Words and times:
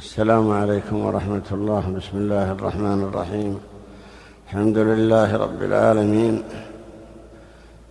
السلام 0.00 0.50
عليكم 0.50 1.04
ورحمة 1.06 1.48
الله. 1.52 1.80
بسم 1.80 2.14
الله 2.14 2.52
الرحمن 2.52 3.00
الرحيم. 3.08 3.60
الحمد 4.46 4.78
لله 4.78 5.36
رب 5.36 5.62
العالمين. 5.62 6.42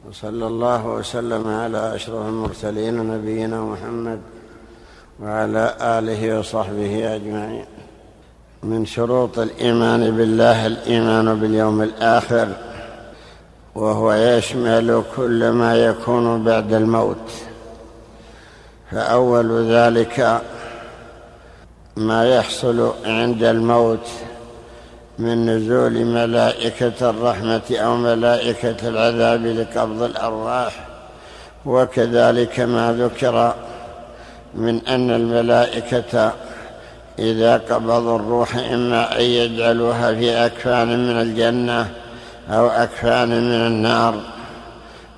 وصلى 0.10 0.48
الله 0.48 0.88
وسلم 0.88 1.48
على 1.48 1.96
أشرف 1.96 2.26
المرسلين 2.28 2.96
نبينا 3.14 3.62
محمد 3.62 4.20
وعلى 5.22 5.76
آله 5.82 6.40
وصحبه 6.40 7.16
أجمعين. 7.16 7.66
من 8.64 8.86
شروط 8.86 9.40
الإيمان 9.40 10.02
بالله 10.18 10.66
الإيمان 10.66 11.40
باليوم 11.40 11.82
الآخر 11.82 12.48
وهو 13.76 14.14
يشمل 14.14 15.04
كل 15.16 15.50
ما 15.50 15.76
يكون 15.76 16.44
بعد 16.44 16.74
الموت. 16.74 17.28
فأول 18.92 19.72
ذلك 19.72 20.42
ما 21.96 22.36
يحصل 22.36 22.94
عند 23.06 23.44
الموت 23.44 24.08
من 25.20 25.46
نزول 25.46 26.06
ملائكة 26.06 27.10
الرحمة 27.10 27.62
أو 27.72 27.96
ملائكة 27.96 28.88
العذاب 28.88 29.46
لقبض 29.46 30.04
الأرواح. 30.04 30.86
وكذلك 31.66 32.60
ما 32.60 32.94
ذكر 32.94 33.54
من 34.56 34.88
أن 34.88 35.12
الملائكة 35.12 36.34
إذا 37.20 37.58
قبضوا 37.58 38.16
الروح 38.16 38.56
إما 38.56 39.20
أن 39.20 39.22
يجعلوها 39.22 40.14
في 40.14 40.46
أكفان 40.46 40.88
من 40.88 41.22
الجنة 41.22 41.88
أو 42.50 42.68
أكفان 42.68 43.30
من 43.30 43.68
النار. 43.68 44.16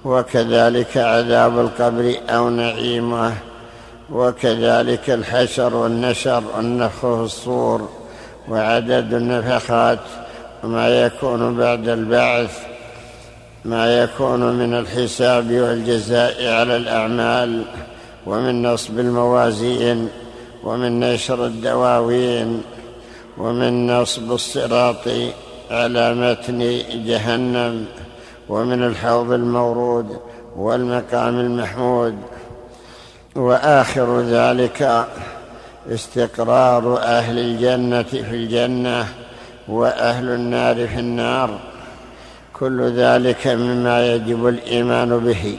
وكذلك 0.05 0.97
عذاب 0.97 1.59
القبر 1.59 2.15
أو 2.29 2.49
نعيمه 2.49 3.33
وكذلك 4.11 5.09
الحشر 5.09 5.75
والنشر 5.75 6.43
والنفخ 6.57 7.05
وعدد 8.49 9.13
النفخات 9.13 9.99
وما 10.63 11.05
يكون 11.05 11.57
بعد 11.57 11.87
البعث 11.87 12.59
ما 13.65 14.03
يكون 14.03 14.53
من 14.53 14.73
الحساب 14.73 15.51
والجزاء 15.51 16.47
على 16.47 16.77
الأعمال 16.77 17.63
ومن 18.25 18.63
نصب 18.63 18.99
الموازين 18.99 20.09
ومن 20.63 20.99
نشر 20.99 21.45
الدواوين 21.45 22.61
ومن 23.37 23.87
نصب 23.87 24.31
الصراط 24.31 25.07
على 25.71 26.13
متن 26.13 26.81
جهنم 27.05 27.85
ومن 28.49 28.83
الحوض 28.83 29.31
المورود 29.31 30.19
والمقام 30.55 31.39
المحمود. 31.39 32.15
وآخر 33.35 34.21
ذلك 34.21 35.07
استقرار 35.91 36.97
أهل 36.97 37.39
الجنة 37.39 38.03
في 38.03 38.35
الجنة 38.35 39.07
وأهل 39.67 40.29
النار 40.29 40.87
في 40.87 40.99
النار. 40.99 41.59
كل 42.53 42.91
ذلك 42.91 43.47
مما 43.47 44.13
يجب 44.13 44.47
الإيمان 44.47 45.19
به 45.19 45.57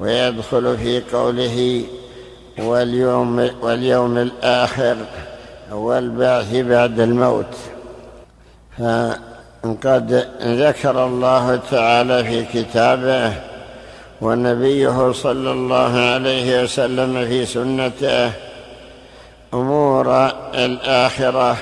ويدخل 0.00 0.78
في 0.78 1.02
قوله 1.12 1.84
واليوم 2.58 3.50
واليوم 3.62 4.18
الآخر 4.18 4.96
والبعث 5.72 6.54
بعد 6.54 7.00
الموت. 7.00 7.56
فقد 8.78 10.28
ذكر 10.42 11.06
الله 11.06 11.60
تعالى 11.70 12.24
في 12.24 12.44
كتابه 12.44 13.49
ونبيه 14.20 15.12
صلى 15.12 15.52
الله 15.52 15.98
عليه 15.98 16.62
وسلم 16.62 17.26
في 17.26 17.46
سنته 17.46 18.32
أمور 19.54 20.32
الآخرة 20.54 21.56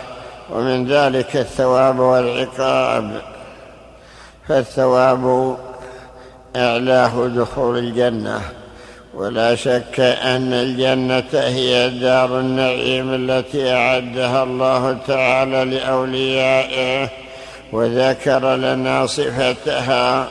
ومن 0.51 0.87
ذلك 0.87 1.37
الثواب 1.37 1.99
والعقاب. 1.99 3.23
فالثواب 4.49 5.57
إعلاه 6.57 7.27
دخول 7.27 7.79
الجنة. 7.79 8.41
ولا 9.15 9.55
شك 9.55 10.01
أن 10.01 10.53
الجنة 10.53 11.25
هي 11.33 11.91
دار 11.91 12.41
النعيم 12.41 13.15
التي 13.15 13.73
أعدها 13.73 14.43
الله 14.43 14.99
تعالى 15.07 15.65
لأوليائه 15.65 17.09
وذكر 17.73 18.57
لنا 18.57 19.07
صفتها. 19.07 20.29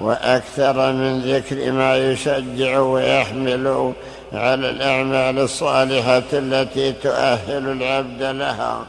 وأكثر 0.00 0.92
من 0.92 1.20
ذكر 1.20 1.72
ما 1.72 1.96
يشجع 1.96 2.78
ويحمل 2.78 3.92
على 4.32 4.70
الأعمال 4.70 5.38
الصالحة 5.38 6.22
التي 6.32 6.92
تؤهل 6.92 7.68
العبد 7.68 8.22
لها. 8.22 8.80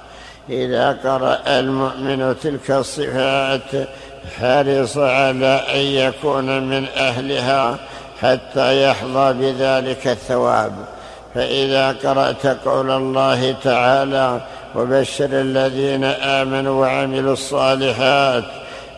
إذا 0.49 0.97
قرأ 1.03 1.39
المؤمن 1.47 2.35
تلك 2.43 2.71
الصفات 2.71 3.87
حرص 4.39 4.97
على 4.97 5.63
أن 5.73 5.79
يكون 5.79 6.69
من 6.69 6.85
أهلها 6.97 7.77
حتى 8.21 8.89
يحظى 8.89 9.33
بذلك 9.33 10.07
الثواب. 10.07 10.73
فإذا 11.35 11.91
قرأت 11.91 12.47
قول 12.47 12.91
الله 12.91 13.55
تعالى 13.63 14.41
وبشر 14.75 15.29
الذين 15.31 16.03
آمنوا 16.03 16.81
وعملوا 16.81 17.33
الصالحات 17.33 18.43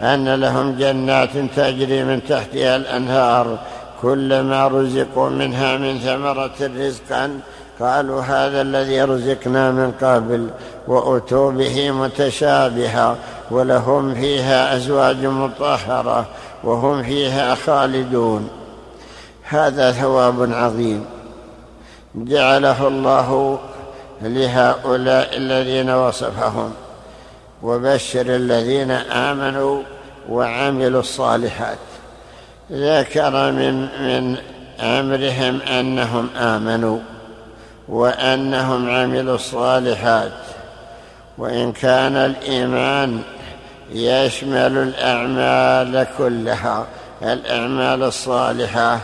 أن 0.01 0.35
لهم 0.35 0.75
جنات 0.79 1.38
تجري 1.56 2.03
من 2.03 2.23
تحتها 2.29 2.75
الأنهار 2.75 3.57
كلما 4.01 4.67
رزقوا 4.67 5.29
منها 5.29 5.78
من 5.78 6.00
ثمرة 6.00 6.72
رزقا 6.78 7.39
قالوا 7.79 8.22
هذا 8.22 8.61
الذي 8.61 9.01
رزقنا 9.01 9.72
من 9.72 9.91
قبل 10.01 10.50
وأتوا 10.88 11.51
به 11.51 11.91
متشابها 11.91 13.16
ولهم 13.51 14.13
فيها 14.13 14.75
أزواج 14.75 15.25
مطهرة 15.25 16.25
وهم 16.63 17.03
فيها 17.03 17.56
خالدون. 17.56 18.50
هذا 19.44 19.91
ثواب 19.91 20.53
عظيم. 20.53 21.06
جعله 22.16 22.88
الله 22.88 23.59
لهؤلاء 24.22 25.38
الذين 25.38 25.90
وصفهم. 25.90 26.73
وبشر 27.63 28.35
الذين 28.35 28.91
آمنوا 28.91 29.81
وعملوا 30.29 30.99
الصالحات. 30.99 31.77
ذكر 32.72 33.51
من 33.51 33.81
من 33.81 34.38
أمرهم 34.79 35.61
أنهم 35.61 36.29
آمنوا 36.38 36.99
وأنهم 37.89 38.89
عملوا 38.89 39.35
الصالحات 39.35 40.31
وإن 41.38 41.72
كان 41.72 42.16
الإيمان 42.16 43.22
يشمل 43.91 44.78
الأعمال 44.78 46.07
كلها 46.17 46.85
الأعمال 47.22 48.03
الصالحة 48.03 48.99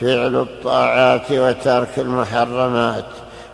فعل 0.00 0.36
الطاعات 0.36 1.30
وترك 1.32 1.98
المحرمات 1.98 3.04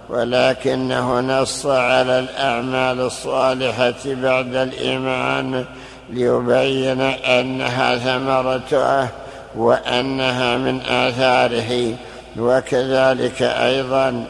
ولكنه 0.08 1.20
نص 1.20 1.66
على 1.66 2.18
الأعمال 2.18 3.00
الصالحة 3.00 3.94
بعد 4.06 4.54
الإيمان 4.54 5.64
ليبين 6.10 7.00
أنها 7.00 7.96
ثمرته 7.98 9.08
وأنها 9.56 10.56
من 10.56 10.80
آثاره. 10.80 11.94
وكذلك 12.38 13.42
أيضا 13.42 14.24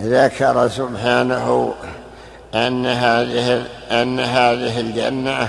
ذكر 0.00 0.68
سبحانه 0.68 1.74
أن 2.54 2.86
هذه 2.86 3.64
أن 3.90 4.20
هذه 4.20 4.80
الجنة 4.80 5.48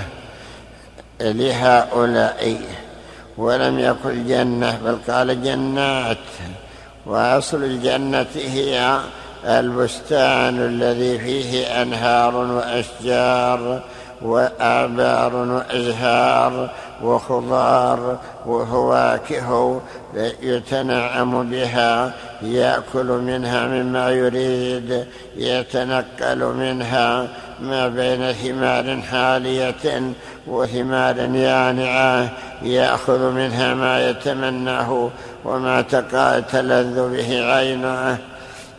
لهؤلاء 1.20 2.60
ولم 3.36 3.78
يقل 3.78 4.26
جنه 4.28 4.78
بل 4.84 5.12
قال 5.12 5.42
جنات. 5.42 6.16
وأصل 7.06 7.64
الجنة 7.64 8.26
هي 8.34 9.00
البستان 9.44 10.58
الذي 10.58 11.18
فيه 11.18 11.82
أنهار 11.82 12.36
وأشجار 12.36 13.82
واعبار 14.22 15.34
وإزهار 15.34 16.70
وخضار 17.02 18.18
وفواكه 18.46 19.80
يتنعم 20.42 21.50
بها 21.50 22.12
يأكل 22.42 23.06
منها 23.06 23.66
مما 23.66 24.10
يريد 24.10 25.06
يتنقل 25.36 26.44
منها 26.44 27.28
ما 27.60 27.88
بين 27.88 28.32
ثمار 28.32 29.00
حالية 29.10 30.12
وثمار 30.46 31.16
يانعة 31.18 32.28
يأخذ 32.62 33.30
منها 33.30 33.74
ما 33.74 34.10
يتمناه 34.10 35.10
وما 35.44 35.82
تلذ 36.52 37.08
به 37.08 37.54
عينه. 37.54 38.18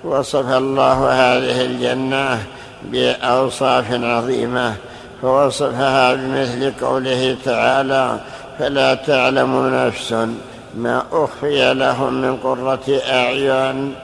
وصف 0.06 0.50
الله 0.52 1.12
هذه 1.12 1.62
الجنة 1.62 2.44
بأوصاف 2.84 3.86
عظيمة 3.92 4.76
فوصفها 5.22 6.14
بمثل 6.14 6.74
قوله 6.82 7.38
تعالى 7.46 8.20
فلا 8.60 8.96
تعلم 8.96 9.76
نفس 9.76 10.14
ما 10.76 11.04
أخفي 11.12 11.74
لهم 11.74 12.14
من 12.14 12.38
قرة 12.38 13.02
أعين 13.10 13.96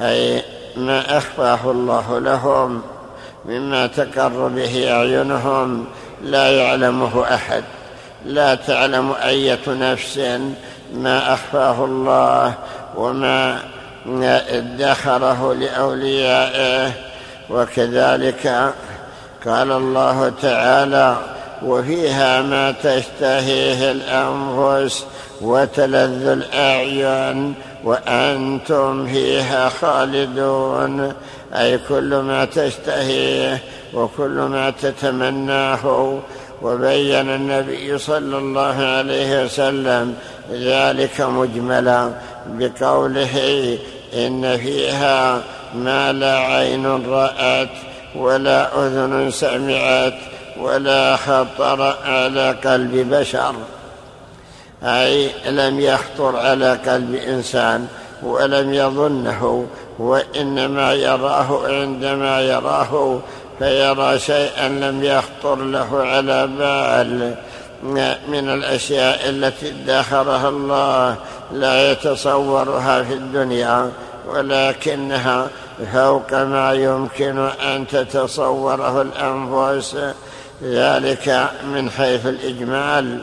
أي 0.00 0.42
ما 0.76 1.18
أخفاه 1.18 1.70
الله 1.70 2.18
لهم 2.18 2.82
مما 3.44 3.86
تقر 3.86 4.48
به 4.48 4.92
أعينهم 4.92 5.84
لا 6.22 6.50
يعلمه 6.50 7.34
أحد 7.34 7.64
لا 8.24 8.54
تعلم 8.54 9.12
أية 9.12 9.60
نفس 9.68 10.20
ما 10.94 11.34
أخفاه 11.34 11.84
الله 11.84 12.54
وما 12.96 13.58
ادخره 14.06 15.54
لأوليائه 15.54 16.92
وكذلك 17.50 18.72
قال 19.46 19.72
الله 19.72 20.32
تعالى 20.42 21.16
وفيها 21.62 22.42
ما 22.42 22.70
تشتهيه 22.82 23.90
الأنفس 23.90 25.04
وتلذ 25.40 26.26
الأعين 26.26 27.54
وأنتم 27.84 29.06
فيها 29.06 29.68
خالدون 29.68 31.12
أي 31.54 31.78
كل 31.88 32.14
ما 32.14 32.44
تشتهيه 32.44 33.58
وكل 33.94 34.30
ما 34.30 34.70
تتمناه 34.70 36.18
وبين 36.62 37.30
النبي 37.30 37.98
صلى 37.98 38.38
الله 38.38 38.76
عليه 38.76 39.44
وسلم 39.44 40.14
ذلك 40.52 41.20
مجملا. 41.20 42.10
بقوله 42.48 43.78
إن 44.14 44.56
فيها 44.56 45.42
ما 45.74 46.12
لا 46.12 46.38
عين 46.38 47.10
رأت 47.10 47.68
ولا 48.16 48.86
أذن 48.86 49.30
سمعت 49.30 50.14
ولا 50.60 51.16
خطر 51.16 51.96
على 52.04 52.56
قلب 52.64 53.14
بشر 53.14 53.54
أي 54.82 55.30
لم 55.46 55.80
يخطر 55.80 56.36
على 56.36 56.72
قلب 56.72 57.14
إنسان 57.14 57.86
ولم 58.22 58.74
يظنه 58.74 59.66
وإنما 59.98 60.94
يراه 60.94 61.66
عندما 61.68 62.40
يراه 62.40 63.20
فيرى 63.58 64.18
شيئا 64.18 64.68
لم 64.68 65.04
يخطر 65.04 65.54
له 65.56 66.02
على 66.06 66.46
بال. 66.46 67.34
من 68.28 68.48
الأشياء 68.48 69.28
التي 69.28 69.68
ادخرها 69.68 70.48
الله 70.48 71.16
لا 71.52 71.92
يتصورها 71.92 73.02
في 73.02 73.12
الدنيا 73.12 73.90
ولكنها 74.28 75.48
فوق 75.92 76.32
ما 76.34 76.72
يمكن 76.72 77.38
أن 77.38 77.86
تتصوره 77.86 79.02
الأنفس. 79.02 79.96
ذلك 80.62 81.50
من 81.74 81.90
حيث 81.90 82.26
الإجمال. 82.26 83.22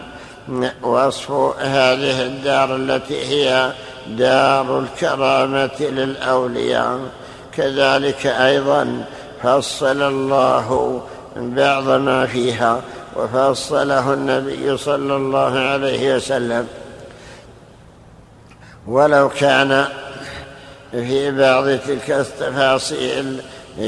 وصف 0.83 1.31
هذه 1.59 2.21
الدار 2.21 2.75
التي 2.75 3.25
هي 3.25 3.71
دار 4.07 4.79
الكرامة 4.79 5.79
للأولياء. 5.79 6.99
كذلك 7.57 8.25
أيضا 8.25 9.03
فصل 9.43 10.01
الله 10.01 11.01
بعض 11.35 11.89
ما 11.89 12.25
فيها 12.25 12.81
وفصله 13.15 14.13
النبي 14.13 14.77
صلى 14.77 15.15
الله 15.15 15.59
عليه 15.59 16.15
وسلم. 16.15 16.67
ولو 18.87 19.29
كان 19.29 19.85
في 20.91 21.31
بعض 21.31 21.65
تلك 21.65 22.11
التفاصيل 22.11 23.41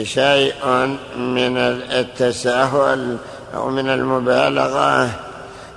شيء 0.03 0.53
من 1.17 1.57
التساهل 1.91 3.17
أو 3.55 3.69
من 3.69 3.89
المبالغة 3.89 5.09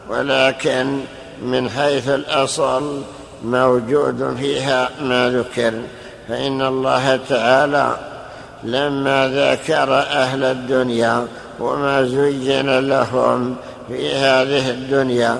ولكن 0.08 1.00
من 1.42 1.70
حيث 1.70 2.08
الأصل 2.08 3.02
موجود 3.44 4.36
فيها 4.40 4.90
ما 5.00 5.30
ذكر. 5.30 5.72
فإن 6.28 6.62
الله 6.62 7.20
تعالى 7.28 7.96
لما 8.64 9.28
ذكر 9.28 9.94
أهل 9.98 10.44
الدنيا 10.44 11.26
وما 11.60 12.04
زين 12.04 12.78
لهم 12.78 13.56
في 13.88 14.14
هذه 14.16 14.70
الدنيا. 14.70 15.38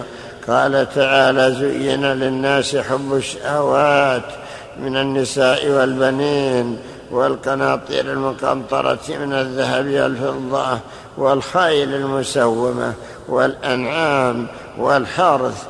قال 0.48 0.94
تعالى 0.94 1.52
زين 1.52 2.04
للناس 2.04 2.76
حب 2.76 3.14
الشهوات 3.14 4.22
من 4.82 4.96
النساء 4.96 5.68
والبنين 5.68 6.78
والقناطير 7.10 8.12
المقنطرة 8.12 8.98
من 9.08 9.32
الذهب 9.32 9.86
والفضة 9.86 10.78
والخيل 11.18 11.94
المسومة 11.94 12.94
والأنعام 13.28 14.46
والحرث. 14.78 15.64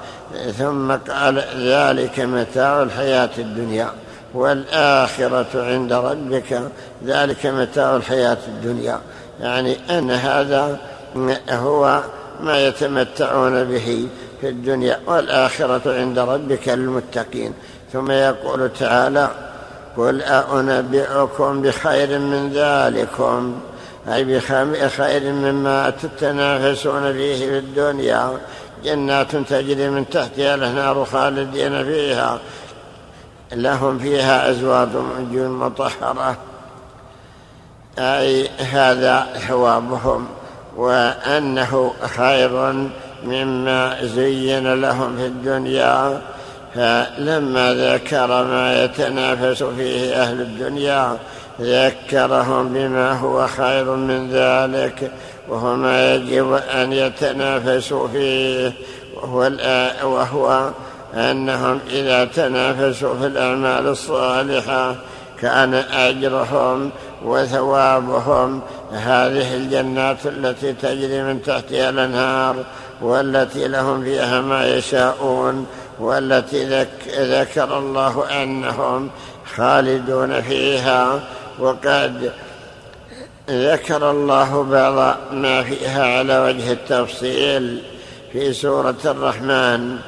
ثم 0.59 0.93
قال 0.93 1.45
ذلك 1.57 2.21
متاع 2.21 2.83
الحياة 2.83 3.31
الدنيا 3.39 3.91
والآخرة 4.35 5.47
عند 5.55 5.93
ربك. 5.93 6.61
ذلك 7.05 7.47
متاع 7.47 7.97
الحياة 7.97 8.39
الدنيا. 8.49 9.01
يعني 9.41 9.77
أن 9.99 10.11
هذا 10.11 10.79
هو 11.51 12.03
ما 12.41 12.67
يتمتعون 12.67 13.65
به 13.65 14.09
في 14.41 14.49
الدنيا 14.49 15.01
والآخرة 15.07 15.83
عند 15.87 16.19
ربك 16.19 16.69
للمتقين 16.69 17.53
ثم 17.93 18.11
يقول 18.11 18.71
تعالى 18.79 19.31
قل 19.97 20.23
أنبئكم 20.23 21.63
بخير 21.63 22.19
من 22.19 22.53
ذلكم. 22.55 23.61
أي 24.09 24.25
بخير 24.25 25.33
مما 25.33 25.91
تتنافسون 25.91 27.13
فيه 27.13 27.49
في 27.49 27.59
الدنيا. 27.59 28.39
جنات 28.85 29.37
تجري 29.37 29.91
من 29.91 30.09
تحتها 30.11 30.55
الأنهار 30.55 31.05
خالدين 31.05 31.85
فيها. 31.85 32.39
لهم 33.53 33.99
فيها 33.99 34.51
أزواج 34.51 34.89
من 34.89 35.49
مطهرة. 35.49 36.37
أي 38.01 38.49
هذا 38.49 39.27
حوابهم 39.49 40.27
وأنه 40.77 41.93
خير 42.17 42.73
مما 43.25 44.05
زين 44.05 44.81
لهم 44.81 45.17
في 45.17 45.27
الدنيا 45.27 46.21
فلما 46.75 47.75
ذكر 47.75 48.45
ما 48.45 48.85
يتنافس 48.85 49.63
فيه 49.63 50.23
أهل 50.23 50.41
الدنيا 50.41 51.17
ذكرهم 51.61 52.69
بما 52.69 53.13
هو 53.13 53.47
خير 53.47 53.85
من 53.85 54.31
ذلك 54.31 55.11
وهو 55.49 55.77
ما 55.77 56.15
يجب 56.15 56.53
أن 56.53 56.93
يتنافسوا 56.93 58.09
فيه 58.09 58.73
وهو, 59.15 59.51
وهو 60.03 60.71
أنهم 61.15 61.81
إذا 61.91 62.25
تنافسوا 62.25 63.15
في 63.15 63.27
الأعمال 63.27 63.87
الصالحة 63.87 64.97
كان 65.43 65.75
أجرهم 65.75 66.91
وثوابهم. 67.25 68.61
هذه 68.93 69.57
الجنات 69.57 70.27
التي 70.27 70.73
تجري 70.73 71.23
من 71.23 71.43
تحتها 71.43 71.91
الأنهار 71.91 72.57
والتي 73.03 73.69
لهم 73.69 74.05
فيها 74.05 74.41
ما 74.41 74.67
يشاءون 74.67 75.67
والتي 75.99 76.87
ذكر 77.19 77.79
الله 77.79 78.43
أنهم 78.43 79.11
خالدون 79.57 80.41
فيها. 80.41 81.21
وقد 81.59 82.33
ذكر 83.51 84.11
الله 84.11 84.63
بعض 84.63 85.17
ما 85.33 85.63
فيها 85.63 86.19
على 86.19 86.39
وجه 86.39 86.73
التفصيل 86.73 87.83
في 88.33 88.53
سورة 88.53 88.99
الرحمن. 89.05 89.99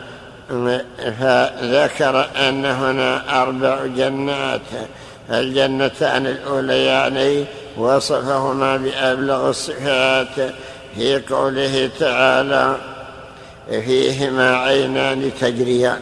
فذكر 1.21 2.27
أن 2.49 2.65
هنا 2.65 3.43
أربع 3.43 3.87
جنات. 3.87 4.61
الجنتان 5.33 6.27
الأوليان 6.27 7.45
وصفهما 7.77 8.77
بأبلغ 8.77 9.49
الصفات 9.49 10.55
في 10.97 11.23
قوله 11.31 11.91
تعالى 12.01 12.77
فيهما 13.71 14.57
عينان 14.57 15.31
تجريان. 15.41 16.01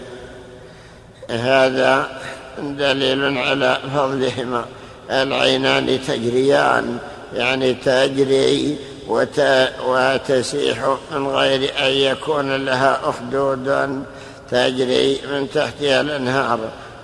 هذا 1.30 2.08
دليل 2.58 3.38
على 3.38 3.78
فضلهما. 3.94 4.64
العينان 5.10 5.98
تجريان 6.08 6.98
يعني 7.34 7.74
تجري 7.74 8.76
وتسيح 9.86 10.96
من 11.12 11.26
غير 11.26 11.70
أن 11.78 11.90
يكون 11.90 12.64
لها 12.64 13.00
أخدود 13.04 14.04
تجري 14.50 15.20
من 15.32 15.50
تحتها 15.54 16.00
الأنهار. 16.00 16.58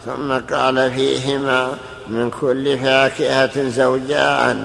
ثم 0.07 0.55
قال 0.55 0.93
فيهما 0.93 1.77
من 2.09 2.31
كل 2.31 2.79
فاكهة 2.79 3.69
زوجان. 3.69 4.65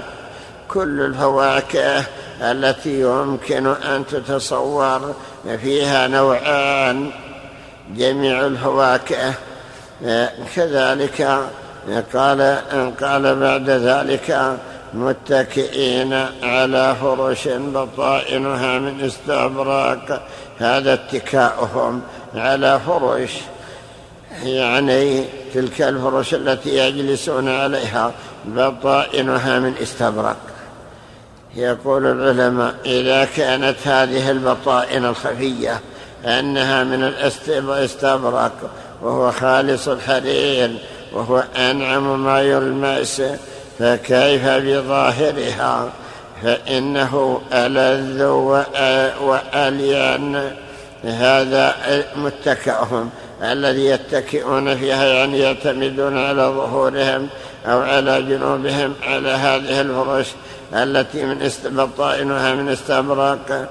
كل 0.68 1.02
الفواكه 1.02 2.04
التي 2.42 3.02
يمكن 3.02 3.68
أن 3.68 4.06
تتصور 4.06 5.16
فيها 5.62 6.08
نوعان. 6.08 7.12
جميع 7.96 8.46
الفواكه. 8.46 9.34
كذلك 10.56 11.40
قال 12.14 12.58
قال 13.02 13.36
بعد 13.36 13.70
ذلك 13.70 14.58
متكئين 14.94 16.14
على 16.44 16.96
فرش 17.02 17.48
بطائنها 17.48 18.80
من 18.80 19.02
استبراق. 19.02 20.28
هذا 20.60 20.94
اتكاؤهم 20.94 22.02
على 22.36 22.80
فرش. 22.88 23.32
يعني 24.44 25.26
تلك 25.54 25.82
الفرش 25.82 26.34
التي 26.34 26.78
يجلسون 26.78 27.50
عليها 27.50 28.12
بطائنها 28.46 29.60
من 29.60 29.74
استبرق. 29.82 30.38
يقول 31.56 32.06
العلماء 32.06 32.76
إذا 32.86 33.26
كانت 33.26 33.76
هذه 33.84 34.32
البطائن 34.32 35.06
الخفية 35.06 35.80
أنها 36.26 36.84
من 36.84 37.04
الاستبرق 37.04 38.52
وهو 39.02 39.32
خالص 39.32 39.88
الحرير 39.88 40.72
وهو 41.14 41.44
أنعم 41.58 42.24
ما 42.24 42.42
يلمس 42.42 43.22
فكيف 43.80 44.48
بظاهرها؟ 44.48 45.90
فإنه 46.44 47.42
ألذ 47.54 48.24
وألين. 49.22 50.52
هذا 51.04 51.76
متكأهم. 52.16 53.10
الذي 53.42 53.86
يتكئون 53.86 54.78
فيها 54.78 55.06
يعني 55.06 55.40
يعتمدون 55.40 56.18
على 56.18 56.42
ظهورهم 56.42 57.28
أو 57.66 57.80
على 57.82 58.22
جنوبهم 58.22 58.94
على 59.04 59.30
هذه 59.30 59.82
الفرش 59.82 60.28
التي 60.74 61.26
من 61.26 61.52
بطائنها 61.66 62.56
من 62.56 62.70
استبرق 62.70 63.70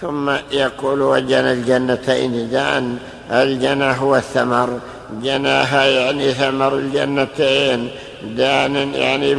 ثم 0.00 0.30
يقول 0.52 1.02
وجنى 1.02 1.52
الجنتين 1.52 2.50
دان 2.50 2.98
الجنى 3.30 3.84
هو 3.84 4.16
الثمر. 4.16 4.78
جناها 5.22 5.84
يعني 5.84 6.32
ثمر 6.32 6.74
الجنتين. 6.74 7.90
دان 8.36 8.94
يعني 8.94 9.34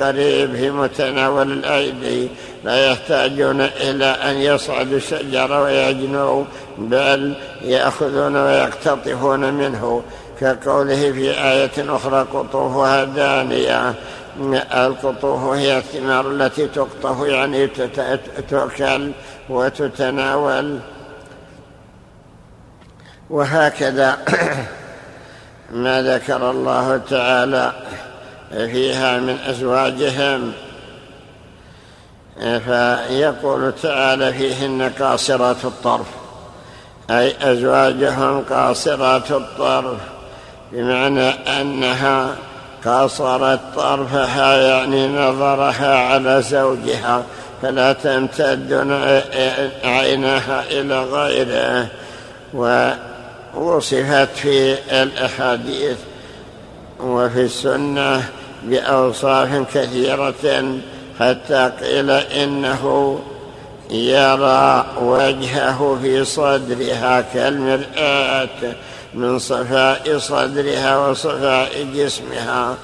قريب 0.00 0.56
في 0.56 0.70
متناول 0.70 1.52
الأيدي 1.52 2.28
لا 2.64 2.90
يحتاجون 2.90 3.60
إلى 3.60 4.04
أن 4.04 4.36
يصعدوا 4.36 4.96
الشجر 4.96 5.60
ويجنوا 5.60 6.44
بل 6.78 7.34
يأخذون 7.62 8.36
ويقتطفون 8.36 9.54
منه. 9.54 10.02
كقوله 10.40 11.12
في 11.12 11.30
آية 11.30 11.96
أخرى 11.96 12.26
قطوفها 12.34 13.04
دانية. 13.04 13.94
القطوف 14.74 15.44
هي 15.44 15.78
الثمار 15.78 16.30
التي 16.30 16.66
تقطف 16.66 17.26
يعني 17.26 17.66
تؤكل 18.50 19.12
وتتناول. 19.48 20.78
وهكذا. 23.30 24.18
ما 25.70 26.02
ذكر 26.02 26.50
الله 26.50 27.00
تعالى. 27.10 27.72
فيها 28.50 29.18
من 29.18 29.38
أزواجهم. 29.46 30.52
فيقول 32.38 33.72
تعالى 33.82 34.32
فيهن 34.32 34.92
قاصرات 35.00 35.64
الطرف 35.64 36.06
أي 37.10 37.52
أزواجهم 37.52 38.44
قاصرات 38.50 39.30
الطرف 39.30 39.98
بمعنى 40.72 41.28
أنها 41.60 42.34
قاصرت 42.84 43.60
طرفها 43.76 44.56
يعني 44.56 45.08
نظرها 45.08 45.98
على 45.98 46.42
زوجها 46.42 47.22
فلا 47.62 47.92
تمتد 47.92 48.72
عينها 49.84 50.64
إلى 50.70 51.00
غيره 51.04 51.86
ووصفت 53.54 54.28
في 54.36 54.76
الأحاديث 55.02 55.96
وفي 57.00 57.40
السنة 57.40 58.22
بأوصاف 58.64 59.64
كثيرة 59.74 60.78
حتى 61.20 61.72
قيل 61.80 62.10
إنه 62.10 63.18
يرى 63.90 64.86
وجهه 65.02 65.98
في 66.02 66.24
صدرها 66.24 67.20
كالمرآة 67.34 68.48
من 69.14 69.38
صفاء 69.38 70.18
صدرها 70.18 71.08
وصفاء 71.08 71.86
جسمها 71.94 72.74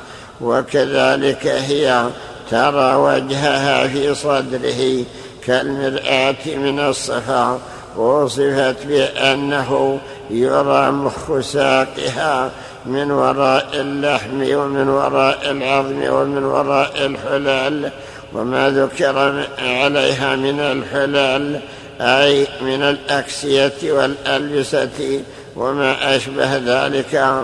وكذلك 0.40 1.46
هي 1.46 2.04
ترى 2.50 2.94
وجهها 2.94 3.88
في 3.88 4.14
صدره 4.14 5.04
كالمرآة 5.46 6.56
من 6.56 6.80
الصفاء. 6.80 7.60
ووصفت 7.96 8.86
بأنه 8.86 9.98
يرى 10.30 10.90
مخ 10.90 11.40
ساقها 11.40 12.50
من 12.86 13.10
وراء 13.10 13.68
اللحم 13.74 14.56
ومن 14.56 14.88
وراء 14.88 15.50
العظم 15.50 16.02
ومن 16.08 16.44
وراء 16.44 17.06
الحلال 17.06 17.90
وما 18.32 18.70
ذكر 18.70 19.44
عليها 19.58 20.36
من 20.36 20.60
الحلال 20.60 21.60
أي 22.00 22.46
من 22.60 22.82
الأكسية 22.82 23.92
والألبسة 23.92 25.20
وما 25.56 26.16
أشبه 26.16 26.56
ذلك. 26.56 27.42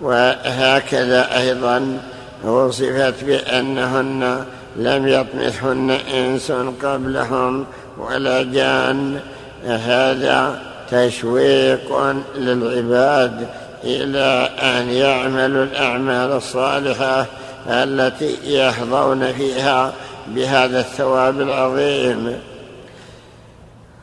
وهكذا 0.00 1.38
أيضا 1.38 1.98
وصفت 2.44 3.24
بأنهن 3.24 4.44
لم 4.76 5.08
يطمثهن 5.08 5.90
إنس 5.90 6.52
قبلهم 6.82 7.66
ولا 7.98 8.42
جان. 8.42 9.20
هذا 9.66 10.62
تشويق 10.90 12.14
للعباد 12.36 13.46
إلى 13.84 14.50
أن 14.62 14.90
يعملوا 14.90 15.64
الأعمال 15.64 16.32
الصالحة 16.32 17.26
التي 17.68 18.36
يحظون 18.44 19.32
فيها 19.32 19.92
بهذا 20.26 20.80
الثواب 20.80 21.40
العظيم. 21.40 22.38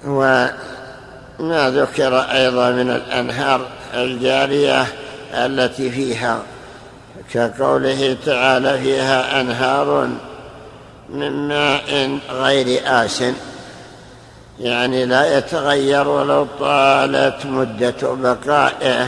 وما 0.06 0.54
ذكر 1.70 2.20
أيضا 2.20 2.70
من 2.72 2.90
الأنهار 2.90 3.62
الجارية 3.94 4.86
التي 5.34 5.92
فيها 5.92 6.40
كقوله 7.34 8.18
تعالى 8.26 8.78
فيها 8.78 9.42
أنهار 9.42 10.10
من 11.10 11.48
ماء 11.48 12.20
غير 12.32 12.82
آس 12.86 13.24
يعني 14.60 15.06
لا 15.06 15.38
يتغير 15.38 16.08
ولو 16.08 16.48
طالت 16.60 17.46
مدة 17.46 17.96
بقائه. 18.04 19.08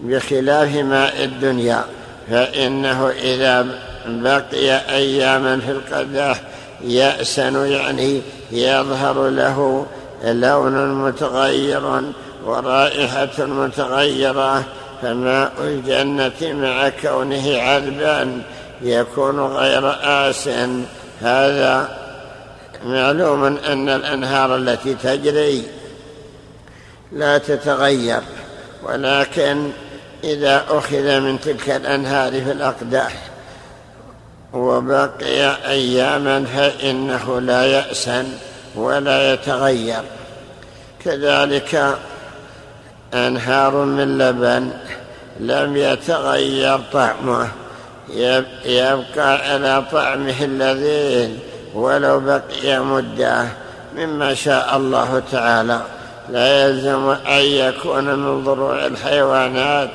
بخلاف 0.00 0.74
ماء 0.74 1.24
الدنيا 1.24 1.84
فإنه 2.30 3.08
إذا 3.08 3.66
بقي 4.06 4.94
أياما 4.96 5.60
في 5.60 5.70
القدح 5.70 6.40
يأسن 6.84 7.66
يعني 7.66 8.22
يظهر 8.52 9.28
له 9.28 9.86
لون 10.24 10.94
متغير 10.94 12.02
ورائحة 12.44 13.44
متغيرة 13.46 14.64
فماء 15.02 15.52
الجنة 15.60 16.32
مع 16.42 16.88
كونه 16.88 17.58
عذبا 17.58 18.42
يكون 18.82 19.40
غير 19.40 19.96
آس 20.02 20.48
هذا 21.20 21.88
معلوم 22.84 23.44
أن 23.44 23.88
الأنهار 23.88 24.56
التي 24.56 24.94
تجري 24.94 25.62
لا 27.12 27.38
تتغير 27.38 28.20
ولكن 28.82 29.70
إذا 30.24 30.64
أخذ 30.68 31.20
من 31.20 31.40
تلك 31.40 31.70
الأنهار 31.70 32.32
في 32.32 32.52
الأقداح 32.52 33.12
وبقي 34.52 35.70
أياما 35.70 36.44
فإنه 36.44 37.40
لا 37.40 37.66
يأسن 37.66 38.26
ولا 38.74 39.32
يتغير. 39.32 40.02
كذلك 41.04 41.96
أنهار 43.14 43.74
من 43.74 44.18
لبن 44.18 44.70
لم 45.40 45.76
يتغير 45.76 46.80
طعمه. 46.92 47.48
يبقى 48.64 49.50
على 49.50 49.84
طعمه 49.92 50.44
اللذيذ 50.44 51.30
ولو 51.74 52.20
بقي 52.20 52.80
مدة 52.80 53.48
مما 53.96 54.34
شاء 54.34 54.76
الله 54.76 55.22
تعالى. 55.32 55.80
لا 56.30 56.66
يلزم 56.66 57.08
أن 57.08 57.42
يكون 57.42 58.14
من 58.14 58.44
ضروع 58.44 58.86
الحيوانات 58.86 59.90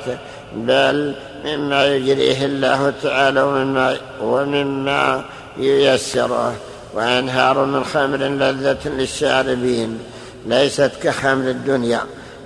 بل 0.56 1.14
مما 1.44 1.86
يجريه 1.86 2.44
الله 2.46 2.92
تعالى 3.02 3.42
ومما, 3.42 3.96
ومما 4.22 5.24
ييسره. 5.58 6.54
وأنهار 6.94 7.64
من 7.64 7.84
خمر 7.84 8.16
لذة 8.16 8.88
للشاربين 8.88 9.98
ليست 10.46 10.90
كخمر 11.02 11.50
الدنيا. 11.50 12.00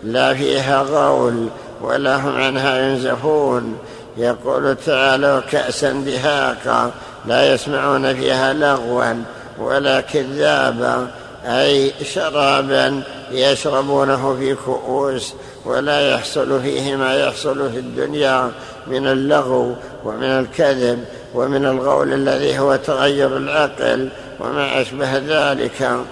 لا 0.04 0.34
فيها 0.34 0.82
غول 0.82 1.48
ولا 1.80 2.16
هم 2.16 2.36
عنها 2.36 2.78
ينزفون. 2.78 3.78
يقول 4.16 4.76
تعالى 4.86 5.36
وكأسا 5.36 5.92
دهاقا 5.92 6.90
لا 7.26 7.52
يسمعون 7.54 8.14
فيها 8.14 8.52
لغوا 8.52 9.14
ولا 9.58 10.00
كذابا 10.00 11.06
أي 11.46 11.92
شرابا 12.04 13.02
يشربونه 13.30 14.36
في 14.38 14.54
كؤوس 14.54 15.34
ولا 15.64 16.14
يحصل 16.14 16.62
فيه 16.62 16.96
ما 16.96 17.14
يحصل 17.14 17.72
في 17.72 17.78
الدنيا 17.78 18.52
من 18.86 19.06
اللغو 19.06 19.74
ومن 20.04 20.24
الكذب 20.24 21.04
ومن 21.34 21.66
الغول 21.66 22.12
الذي 22.12 22.58
هو 22.58 22.76
تغير 22.76 23.36
العقل 23.36 24.08
وما 24.40 24.80
أشبه 24.80 25.18
ذلك. 25.18 26.04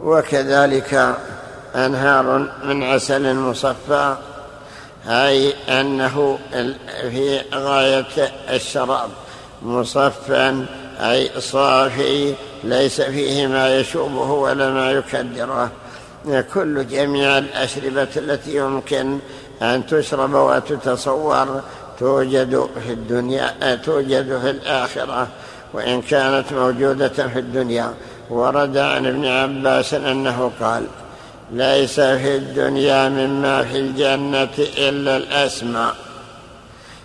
وكذلك 0.00 1.16
أنهار 1.74 2.48
من 2.64 2.82
عسل 2.82 3.34
مصفى 3.34 4.16
أي 5.06 5.54
أنه 5.68 6.38
في 7.10 7.40
غاية 7.54 8.06
الشراب 8.50 9.10
مصفا 9.62 10.66
أي 11.00 11.30
صافي 11.40 12.34
ليس 12.64 13.00
فيه 13.00 13.46
ما 13.46 13.76
يشوبه 13.76 14.30
ولا 14.32 14.70
ما 14.70 14.90
يكدره. 14.90 15.70
كل 16.54 16.86
جميع 16.86 17.38
الأشربة 17.38 18.08
التي 18.16 18.56
يمكن 18.56 19.18
أن 19.62 19.86
تشرب 19.86 20.34
وتتصور 20.34 21.62
توجد 21.98 22.68
في 22.86 22.92
الدنيا 22.92 23.74
توجد 23.84 24.38
في 24.42 24.50
الآخرة. 24.50 25.28
وإن 25.74 26.02
كانت 26.02 26.52
موجودة 26.52 27.08
في 27.08 27.38
الدنيا 27.38 27.94
ورد 28.30 28.76
عن 28.76 29.06
ابن 29.06 29.26
عباس 29.26 29.94
أنه 29.94 30.50
قال 30.60 30.84
ليس 31.52 32.00
في 32.00 32.36
الدنيا 32.36 33.08
مما 33.08 33.62
في 33.62 33.78
الجنة 33.78 34.48
إلا 34.78 35.16
الأسماء. 35.16 35.94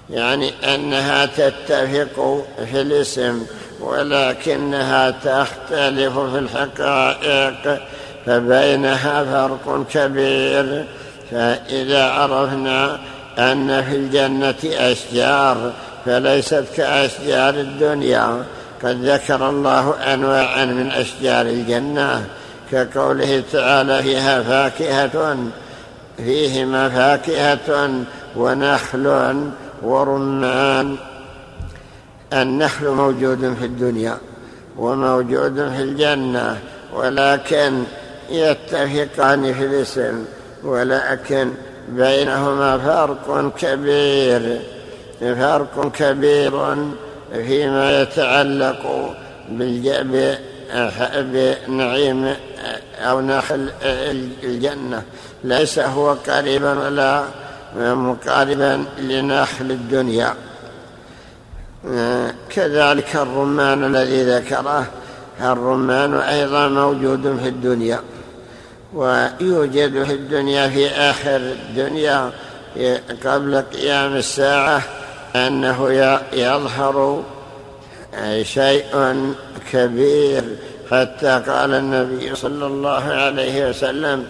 يعني 0.09 0.75
أنها 0.75 1.25
تتفق 1.25 2.45
في 2.71 2.81
الاسم 2.81 3.45
ولكنها 3.83 5.11
تختلف 5.11 6.19
في 6.19 6.39
الحقائق 6.39 7.81
فبينها 8.25 9.23
فرق 9.23 9.85
كبير. 9.93 10.85
فإذا 11.31 12.03
عرفنا 12.03 12.99
أن 13.39 13.83
في 13.83 13.95
الجنة 13.95 14.91
أشجار 14.91 15.71
فليست 16.05 16.65
كأشجار 16.75 17.53
الدنيا. 17.53 18.43
قد 18.83 19.05
ذكر 19.05 19.49
الله 19.49 19.95
أنواعا 20.13 20.65
من 20.65 20.91
أشجار 20.91 21.45
الجنة 21.45 22.25
كقوله 22.71 23.43
تعالى 23.51 24.03
فيها 24.03 24.43
فاكهة 24.43 25.37
فيهما 26.17 26.89
فاكهة 26.89 27.89
ونخل 28.35 29.35
ورمان. 29.81 30.97
النخل 32.41 32.87
موجود 32.87 33.55
في 33.59 33.65
الدنيا 33.65 34.17
وموجود 34.77 35.55
في 35.55 35.83
الجنة 35.83 36.59
ولكن 36.93 37.83
يتفقان 38.29 39.53
في 39.53 39.65
الاسم 39.65 40.25
ولكن 40.63 41.51
بينهما 41.89 42.77
فرق 42.77 43.53
كبير. 43.57 44.59
فرق 45.19 45.91
كبير 45.91 46.75
فيما 47.33 48.01
يتعلق 48.01 49.13
بنعيم 51.15 52.33
أو 52.99 53.21
نخل 53.21 53.69
الجنة. 54.43 55.03
ليس 55.43 55.79
هو 55.79 56.11
قريبا 56.27 56.79
ولا 56.79 57.23
مقاربا 57.77 58.85
لنخل 58.99 59.71
الدنيا. 59.71 60.33
كذلك 62.49 63.15
الرمان 63.15 63.83
الذي 63.83 64.23
ذكره 64.23 64.87
الرمان 65.41 66.13
أيضا 66.13 66.67
موجود 66.67 67.39
في 67.41 67.47
الدنيا 67.47 67.99
ويوجد 68.93 70.03
في 70.03 70.13
الدنيا 70.13 70.69
في 70.69 70.87
آخر 70.89 71.35
الدنيا 71.35 72.31
قبل 73.25 73.61
قيام 73.61 74.15
الساعة 74.15 74.81
أنه 75.35 75.91
يظهر 76.33 77.23
شيء 78.41 79.15
كبير. 79.71 80.43
حتى 80.91 81.41
قال 81.47 81.73
النبي 81.73 82.35
صلى 82.35 82.65
الله 82.65 83.03
عليه 83.03 83.69
وسلم 83.69 84.25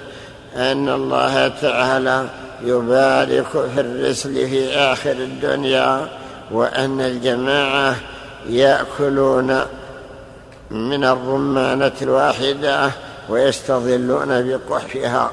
أن 0.56 0.90
الله 0.90 1.48
تعالى 1.48 2.26
يبارك 2.64 3.52
في 3.76 3.82
الرسل 3.82 4.34
في 4.34 4.70
آخر 4.70 5.12
الدنيا. 5.12 6.10
وأن 6.52 7.02
الجماعة 7.02 7.96
يأكلون 8.50 9.60
من 10.72 11.04
الرمانة 11.04 11.92
الواحدة 12.02 12.92
ويستظلون 13.30 14.28
بقحفها 14.48 15.32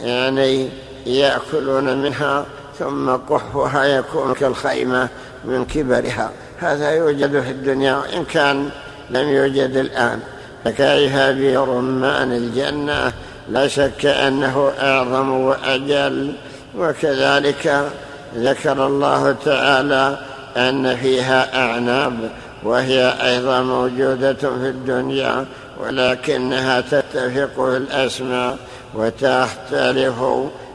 يعني 0.00 0.68
يأكلون 1.06 2.02
منها 2.02 2.44
ثم 2.78 3.10
قحفها 3.10 3.84
يكون 3.84 4.34
كالخيمة 4.34 5.08
من 5.44 5.64
كبرها. 5.64 6.30
هذا 6.58 6.90
يوجد 6.90 7.40
في 7.40 7.50
الدنيا 7.50 8.02
إن 8.16 8.24
كان 8.24 8.70
لم 9.10 9.28
يوجد 9.28 9.76
الآن. 9.76 10.20
فكيف 10.64 11.16
برمان 11.16 12.32
الجنة؟ 12.32 13.12
لا 13.48 13.68
شك 13.68 14.06
أنه 14.06 14.72
أعظم 14.80 15.30
وأجل. 15.30 16.34
وكذلك 16.78 17.90
ذكر 18.36 18.86
الله 18.86 19.36
تعالى 19.44 20.18
أن 20.56 20.96
فيها 20.96 21.64
أعناب 21.64 22.30
وهي 22.62 23.14
أيضا 23.22 23.62
موجودة 23.62 24.34
في 24.34 24.68
الدنيا 24.68 25.46
ولكنها 25.80 26.80
تتفق 26.80 27.54
في 27.54 27.76
الأسماء 27.76 28.58
وتختلف 28.94 30.22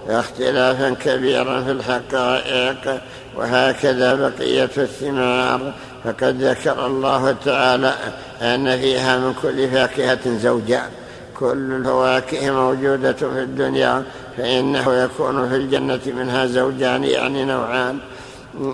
اختلافا 0.10 0.89
كبيرا 0.89 1.63
في 1.63 1.72
الحقائق 1.72 3.02
وهكذا 3.36 4.16
بقية 4.16 4.70
الثمار. 4.78 5.74
فقد 6.04 6.44
ذكر 6.44 6.86
الله 6.86 7.36
تعالى 7.46 7.94
أن 8.42 8.78
فيها 8.78 9.18
من 9.18 9.34
كل 9.42 9.70
فاكهة 9.70 10.38
زوجان. 10.38 10.89
كل 11.44 11.72
الفواكه 11.72 12.52
موجودة 12.52 13.14
في 13.14 13.44
الدنيا 13.44 14.04
فإنه 14.38 14.94
يكون 14.94 15.50
في 15.50 15.56
الجنة 15.56 16.00
منها 16.06 16.46
زوجان 16.46 17.04
يعني 17.04 17.46
نوعان. 17.46 18.00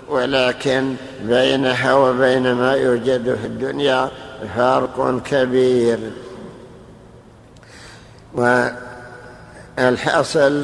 ولكن 0.09 0.95
بينها 1.23 1.93
وبين 1.93 2.53
ما 2.53 2.73
يوجد 2.73 3.37
في 3.41 3.47
الدنيا 3.47 4.09
فرق 4.55 5.21
كبير. 5.25 5.99
والحاصل 9.77 10.63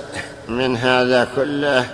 من 0.50 0.78
هذا 0.78 1.28
كله 1.36 1.86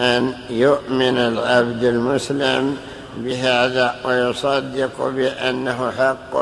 أن 0.00 0.32
يؤمن 0.50 1.18
العبد 1.18 1.84
المسلم 1.84 2.76
بهذا 3.16 3.94
ويصدق 4.04 5.08
بأنه 5.08 5.90
حق 5.98 6.36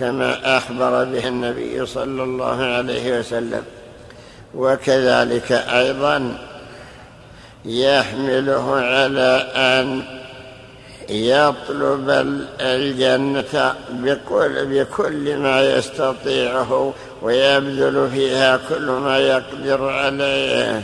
كما 0.00 0.56
أخبر 0.56 1.04
به 1.04 1.28
النبي 1.28 1.86
صلى 1.86 2.22
الله 2.22 2.62
عليه 2.62 3.18
وسلم. 3.18 3.62
وكذلك 4.54 5.52
أيضا 5.52 6.38
يحمله 7.64 8.74
على 8.74 9.46
أن 9.54 10.02
يطلب 11.08 12.10
الجنة 12.60 13.74
بكل, 13.90 14.66
بكل 14.66 15.36
ما 15.36 15.62
يستطيعه 15.62 16.94
ويبذل 17.22 18.10
فيها 18.10 18.60
كل 18.68 18.86
ما 18.86 19.18
يقدر 19.18 19.88
عليه. 19.88 20.82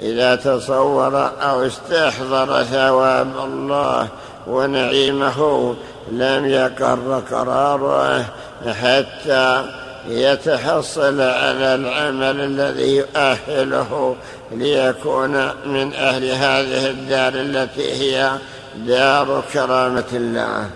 إذا 0.00 0.36
تصور 0.36 1.30
أو 1.42 1.66
استحضر 1.66 2.64
ثواب 2.64 3.32
الله 3.44 4.08
ونعيمه 4.46 5.74
لم 6.12 6.46
يقر 6.46 7.22
قراره 7.30 8.24
حتى 8.66 9.64
يتحصل 10.08 11.20
على 11.20 11.74
العمل 11.74 12.40
الذي 12.40 12.96
يؤهله 12.96 14.16
ليكون 14.52 15.32
من 15.66 15.94
أهل 15.94 16.24
هذه 16.24 16.90
الدار 16.90 17.32
التي 17.34 17.92
هي 17.92 18.30
دار 18.76 19.44
كرامة 19.52 20.04
الله. 20.12 20.70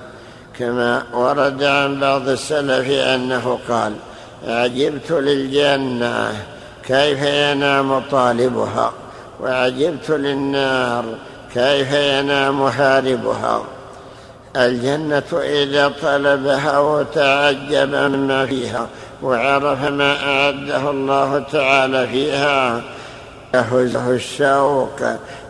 كما 0.59 1.03
ورد 1.13 1.63
عن 1.63 2.01
بعض 2.01 2.29
السلف 2.29 2.91
أنه 2.91 3.59
قال 3.69 3.93
عجبت 4.47 5.11
للجنة 5.11 6.33
كيف 6.87 7.23
ينام 7.23 7.99
طالبها؟ 8.11 8.93
وعجبت 9.41 10.11
للنار 10.11 11.05
كيف 11.55 11.93
ينام 11.93 12.63
هاربها 12.63 13.63
الجنة 14.57 15.41
إذا 15.43 15.93
طلبها 16.03 16.79
وتعجب 16.79 17.95
مما 17.95 18.47
فيها 18.47 18.87
وعرف 19.23 19.85
ما 19.85 20.17
أعده 20.25 20.91
الله 20.91 21.45
تعالى 21.53 22.07
فيها. 22.07 22.83
يهزه 23.55 24.11
الشوق 24.11 25.01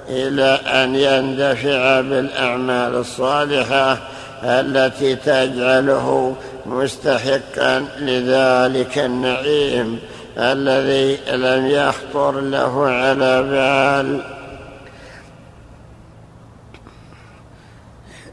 إلى 0.08 0.58
أن 0.66 0.94
يندفع 0.94 2.00
بالأعمال 2.00 2.94
الصالحة 2.94 3.98
التي 4.44 5.16
تجعله 5.16 6.36
مستحقا 6.66 7.86
لذلك 7.98 8.98
النعيم 8.98 9.98
الذي 10.38 11.18
لم 11.32 11.66
يخطر 11.66 12.40
له 12.40 12.86
على 12.86 13.42
بال. 13.42 14.39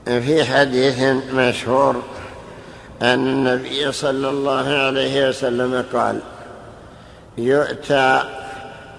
في 0.07 0.45
حديث 0.45 0.99
مشهور 1.33 2.03
أن 3.01 3.27
النبي 3.27 3.91
صلى 3.91 4.29
الله 4.29 4.67
عليه 4.67 5.29
وسلم 5.29 5.83
قال 5.93 6.19
يؤتى 7.37 8.23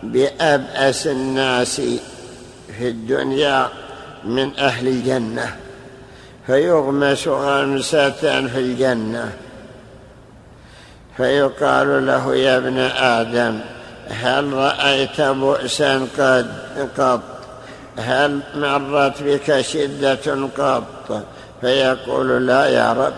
بأبأس 0.03 1.07
الناس 1.07 1.81
في 2.79 2.89
الدنيا 2.89 3.69
من 4.25 4.59
أهل 4.59 4.89
الجنة 4.89 5.57
فيغمس 6.47 7.29
غمسة 7.29 8.11
في 8.47 8.59
الجنة 8.59 9.33
فيقال 11.17 12.07
له 12.07 12.35
يا 12.35 12.57
ابن 12.57 12.79
آدم 12.79 13.61
هل 14.11 14.53
رأيت 14.53 15.21
بؤسا 15.21 16.07
قد 16.19 16.53
قط 16.99 17.38
هل 17.99 18.41
مرت 18.55 19.23
بك 19.23 19.61
شدة 19.61 20.49
قط؟ 20.59 21.23
فيقول 21.61 22.47
لا 22.47 22.67
يا 22.67 22.93
رب 22.93 23.13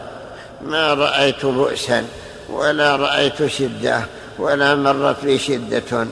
ما 0.64 0.94
رأيت 0.94 1.46
بؤسا 1.46 2.04
ولا 2.50 2.96
رأيت 2.96 3.46
شدة 3.46 4.02
ولا 4.38 4.74
مرت 4.74 5.24
بي 5.24 5.38
شدة. 5.38 6.06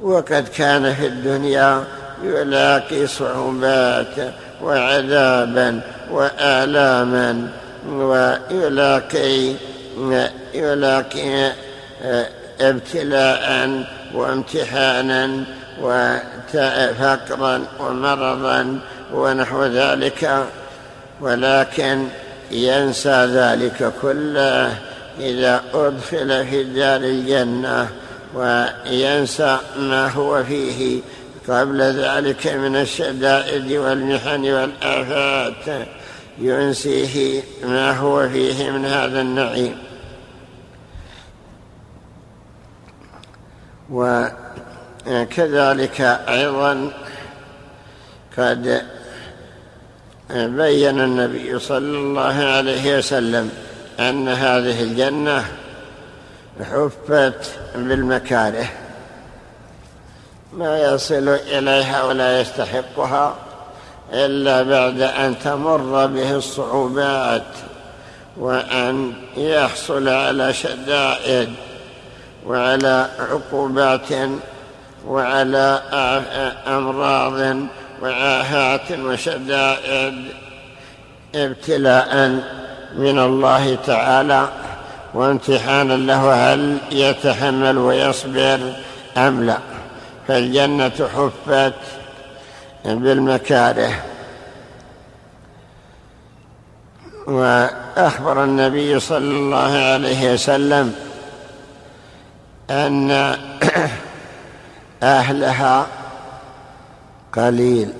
وقد 0.00 0.48
كان 0.48 0.94
في 0.94 1.06
الدنيا 1.06 1.84
يلاقي 2.24 3.06
صعوبات 3.06 4.32
وعذابا 4.62 5.80
وآلاما 6.10 7.48
ويلاقي 7.88 9.54
يلاقي 10.54 11.52
ابتلاء 12.60 13.84
وامتحانا 14.14 15.44
وفقرا 16.54 17.62
ومرضا 17.80 18.78
ونحو 19.12 19.64
ذلك 19.64 20.46
ولكن 21.20 22.06
ينسى 22.50 23.24
ذلك 23.24 23.92
كله 24.02 24.78
إذا 25.20 25.62
أدخل 25.74 26.46
في 26.46 26.64
دار 26.64 27.00
الجنة 27.00 27.88
وينسى 28.34 29.58
ما 29.78 30.08
هو 30.08 30.44
فيه 30.44 31.00
قبل 31.48 31.82
ذلك 31.82 32.46
من 32.46 32.76
الشدائد 32.76 33.72
والمحن 33.72 34.44
والآفات 34.44 35.86
ينسيه 36.38 37.42
ما 37.64 37.92
هو 37.92 38.28
فيه 38.28 38.70
من 38.70 38.84
هذا 38.84 39.20
النعيم 39.20 39.78
وكذلك 45.08 46.00
أيضا 46.28 46.90
قد 48.38 48.82
بين 50.30 51.00
النبي 51.00 51.58
صلى 51.58 51.98
الله 51.98 52.44
عليه 52.44 52.98
وسلم 52.98 53.50
أن 54.00 54.28
هذه 54.28 54.82
الجنة 54.82 55.44
حفت 56.60 57.50
بالمكاره 57.74 58.68
ما 60.52 60.78
يصل 60.78 61.28
إليها 61.28 62.02
ولا 62.02 62.40
يستحقها 62.40 63.34
إلا 64.12 64.62
بعد 64.62 65.00
أن 65.00 65.38
تمر 65.38 66.06
به 66.06 66.36
الصعوبات 66.36 67.46
وأن 68.36 69.12
يحصل 69.36 70.08
على 70.08 70.52
شدائد 70.52 71.54
وعلى 72.46 73.08
عقوبات 73.18 74.12
وعلى 75.06 75.80
أمراض 76.66 77.56
وعاهات 78.02 78.92
وشدائد 78.92 80.24
ابتلاء 81.34 82.40
من 82.96 83.18
الله 83.18 83.78
تعالى 83.86 84.48
وامتحانا 85.14 85.94
له 85.94 86.52
هل 86.54 86.78
يتحمل 86.92 87.78
ويصبر 87.78 88.72
أم 89.16 89.44
لا. 89.44 89.58
فالجنة 90.28 91.08
حفت 91.14 91.74
بالمكاره. 92.84 93.92
وأخبر 97.26 98.44
النبي 98.44 99.00
صلى 99.00 99.18
الله 99.18 99.72
عليه 99.72 100.32
وسلم 100.32 100.94
أن 102.70 103.36
أهلها 105.02 105.86
قليل. 107.32 107.92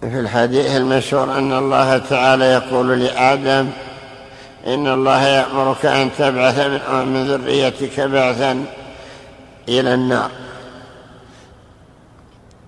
في 0.00 0.20
الحديث 0.20 0.76
المشهور 0.76 1.38
أن 1.38 1.52
الله 1.52 1.98
تعالى 1.98 2.44
يقول 2.44 3.00
لآدم 3.00 3.70
إن 4.66 4.86
الله 4.86 5.26
يأمرك 5.26 5.86
أن 5.86 6.10
تبعث 6.18 6.58
من 6.90 7.26
ذريتك 7.28 8.00
بعثا 8.00 8.64
إلى 9.68 9.94
النار. 9.94 10.30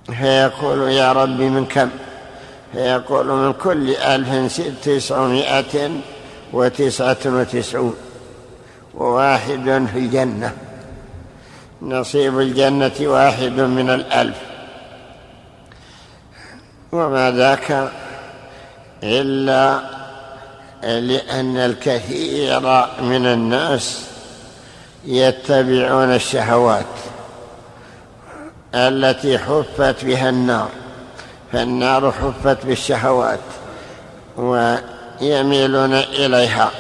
فيقول 0.07 0.91
يا 0.91 1.13
ربي 1.13 1.49
من 1.49 1.67
كم؟ 1.67 1.91
فيقول 2.73 3.27
من 3.27 3.53
كل 3.53 3.91
ألف 3.91 4.61
تسعمائة 4.85 5.91
وتسعة 6.53 7.17
وتسعون. 7.27 7.95
وواحد 9.01 9.89
في 9.93 9.99
الجنة. 9.99 10.53
نصيب 11.83 12.41
الجنة 12.41 12.93
واحد 13.01 13.53
من 13.53 13.91
الألف. 13.91 14.37
وما 16.93 17.31
ذاك 17.31 17.91
إلا 19.03 19.81
لأن 20.83 21.57
الكثير 21.57 22.61
من 23.03 23.27
الناس 23.27 24.07
يتبعون 25.05 26.15
الشهوات 26.15 26.85
التي 28.75 29.39
حفت 29.39 30.05
بها 30.05 30.29
النار. 30.29 30.69
فالنار 31.53 32.13
حفت 32.13 32.67
بالشهوات 32.67 33.41
ويميلون 34.37 35.95
إليها. 35.95 36.71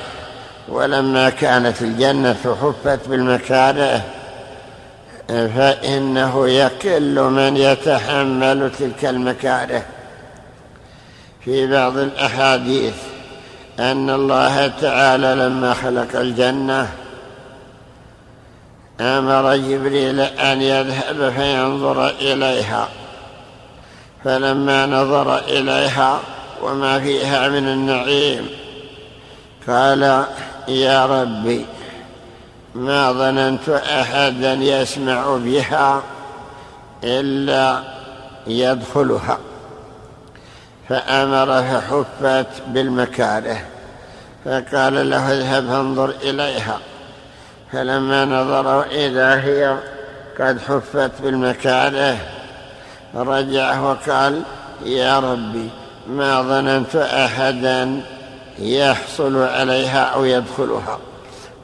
ولما 0.70 1.30
كانت 1.30 1.82
الجنة 1.82 2.56
حفت 2.62 3.08
بالمكاره 3.08 4.02
فإنه 5.28 6.48
يقل 6.48 7.20
من 7.20 7.56
يتحمل 7.56 8.70
تلك 8.78 9.04
المكاره. 9.04 9.82
في 11.44 11.66
بعض 11.66 11.98
الأحاديث 11.98 12.94
أن 13.78 14.10
الله 14.10 14.66
تعالى 14.66 15.34
لما 15.34 15.74
خلق 15.74 16.20
الجنة 16.20 16.88
أمر 19.00 19.56
جبريل 19.56 20.20
أن 20.20 20.62
يذهب 20.62 21.32
فينظر 21.36 22.08
إليها. 22.08 22.88
فلما 24.24 24.86
نظر 24.86 25.38
إليها 25.38 26.20
وما 26.62 27.00
فيها 27.00 27.48
من 27.48 27.68
النعيم 27.68 28.48
قال 29.68 30.24
يا 30.70 31.06
ربي 31.06 31.66
ما 32.74 33.12
ظننت 33.12 33.68
أحدا 33.68 34.52
يسمع 34.54 35.36
بها 35.36 36.02
إلا 37.04 37.82
يدخلها. 38.46 39.38
فأمر 40.88 41.46
فحفت 41.46 42.62
بالمكاره 42.66 43.60
فقال 44.44 45.10
له 45.10 45.32
اذهب 45.32 45.66
فانظر 45.66 46.14
إليها. 46.22 46.78
فلما 47.72 48.24
نظروا 48.24 48.84
إذا 48.84 49.34
هي 49.34 49.76
قد 50.40 50.58
حفت 50.68 51.10
بالمكاره 51.22 52.16
رجع 53.14 53.80
وقال 53.80 54.42
يا 54.84 55.18
ربي 55.18 55.70
ما 56.08 56.42
ظننت 56.42 56.96
أحدا 56.96 58.02
يحصل 58.60 59.42
عليها 59.42 60.02
أو 60.02 60.24
يدخلها. 60.24 60.98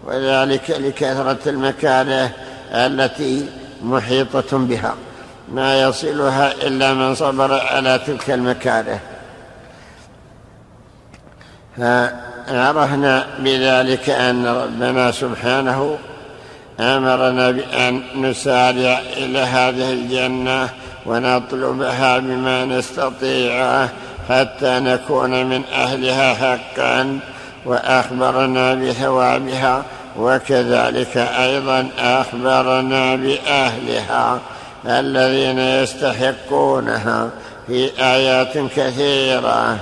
وذلك 0.04 0.70
لكثرة 0.70 1.38
المكاره 1.46 2.30
التي 2.72 3.46
محيطة 3.82 4.58
بها. 4.58 4.94
ما 5.52 5.82
يصلها 5.82 6.52
إلا 6.52 6.94
من 6.94 7.14
صبر 7.14 7.60
على 7.60 8.00
تلك 8.06 8.30
المكاره 8.30 9.00
فعرفنا 11.76 13.26
بذلك 13.38 14.10
أن 14.10 14.46
ربنا 14.46 15.10
سبحانه 15.10 15.98
أمرنا 16.80 17.50
بأن 17.50 18.02
نسارع 18.16 19.00
إلى 19.16 19.38
هذه 19.38 19.92
الجنة 19.92 20.68
ونطلبها 21.06 22.18
بما 22.18 22.64
نستطيع 22.64 23.88
حتى 24.28 24.80
نكون 24.80 25.46
من 25.46 25.62
أهلها 25.64 26.34
حقا 26.34 27.18
وأخبرنا 27.66 28.74
بثوابها 28.74 29.84
وكذلك 30.18 31.16
أيضا 31.16 31.88
أخبرنا 31.98 33.16
بأهلها 33.16 34.38
الذين 34.86 35.58
يستحقونها 35.58 37.30
في 37.66 37.90
آيات 38.02 38.58
كثيرة 38.76 39.78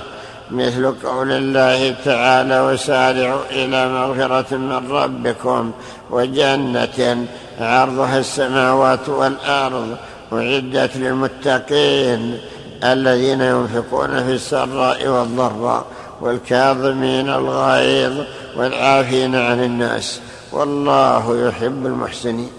مثل 0.51 0.91
قول 1.03 1.31
الله 1.31 1.95
تعالى 2.05 2.61
وسارعوا 2.61 3.41
إلى 3.51 3.89
مغفرة 3.89 4.57
من 4.57 4.91
ربكم 4.91 5.71
وجنة 6.09 7.25
عرضها 7.59 8.19
السماوات 8.19 9.09
والأرض 9.09 9.97
أعدت 10.33 10.97
للمتقين. 10.97 12.39
الذين 12.83 13.41
ينفقون 13.41 14.25
في 14.25 14.31
السراء 14.31 15.07
والضراء 15.07 15.85
والكاظمين 16.21 17.29
الغيظ 17.29 18.25
والعافين 18.57 19.35
عن 19.35 19.63
الناس 19.63 20.19
والله 20.51 21.47
يحب 21.47 21.85
المحسنين 21.85 22.51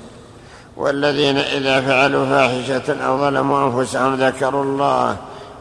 والذين 0.77 1.39
إذا 1.39 1.81
فعلوا 1.81 2.27
فاحشة 2.27 3.07
أو 3.07 3.19
ظلموا 3.19 3.67
أنفسهم 3.67 4.15
ذكروا 4.15 4.65
الله 4.65 5.17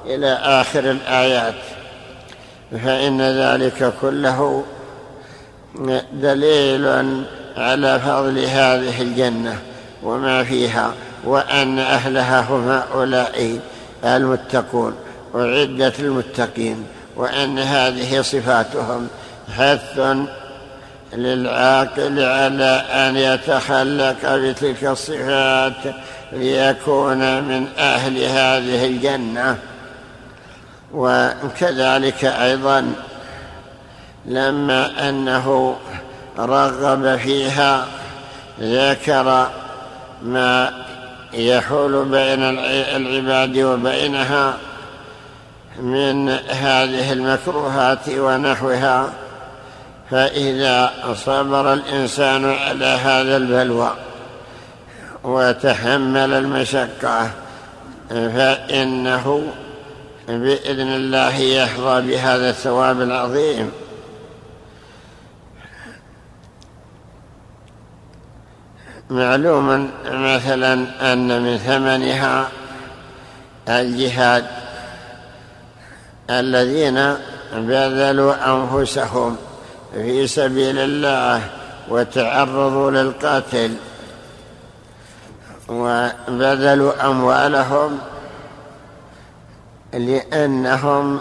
إلى 0.06 0.34
آخر 0.34 0.80
الآيات 0.92 1.56
فإن 2.72 3.22
ذلك 3.22 3.94
كله 4.02 4.64
دليل 6.14 6.88
على 7.58 8.00
فضل 8.00 8.40
هذه 8.40 9.02
الجنة 9.02 9.60
وما 10.04 10.44
فيها 10.44 10.92
وأن 11.24 11.80
أهلها 11.80 12.42
هم 12.42 12.70
هؤلاء 12.70 13.60
المتقون 14.06 14.96
اعدت 15.36 16.00
للمتقين 16.00 16.86
وأن 17.16 17.60
هذه 17.60 18.22
صفاتهم 18.22 19.08
حث 19.58 20.00
للعاقل 21.14 22.20
على 22.20 22.84
أن 22.92 23.18
يتخلق 23.18 24.36
بتلك 24.36 24.84
الصفات 24.84 25.96
ليكون 26.32 27.44
من 27.44 27.68
أهل 27.78 28.18
هذه 28.18 28.86
الجنة. 28.86 29.58
وكذلك 30.94 32.26
أيضا 32.26 32.94
لما 34.26 35.10
أنه 35.10 35.76
رغب 36.40 37.16
فيها 37.16 37.86
ذكر 38.62 39.50
ما 40.22 40.85
يحول 41.36 42.06
بين 42.06 42.44
العباد 42.96 43.58
وبينها 43.58 44.58
من 45.80 46.30
هذه 46.50 47.12
المكروهات 47.12 48.10
ونحوها 48.10 49.10
فإذا 50.12 50.94
صبر 51.14 51.74
الإنسان 51.74 52.46
على 52.46 52.86
هذا 52.86 53.38
البلوى 53.38 53.96
وتحمل 55.24 56.34
المشقة 56.34 57.30
فإنه 58.10 59.44
بإذن 60.28 60.88
الله 60.88 61.38
يحظى 61.38 62.02
بهذا 62.02 62.50
الثواب 62.50 63.02
العظيم. 63.02 63.72
معلوم 69.10 69.92
مثلا 70.06 70.74
أن 71.14 71.42
من 71.42 71.58
ثمنها 71.58 72.48
الجهاد 73.70 74.46
الذين 76.30 77.16
بذلوا 77.54 78.34
أنفسهم 78.46 79.38
في 79.94 80.28
سبيل 80.28 80.80
الله 80.80 81.42
وتعرضوا 81.90 82.92
للقتل 82.92 83.76
وبذلوا 85.70 87.06
أموالهم 87.06 88.00
لأنهم 89.94 91.20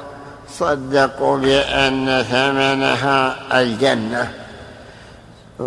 صدقوا 0.48 1.38
بأن 1.38 2.22
ثمنها 2.22 3.36
الجنة. 3.60 4.43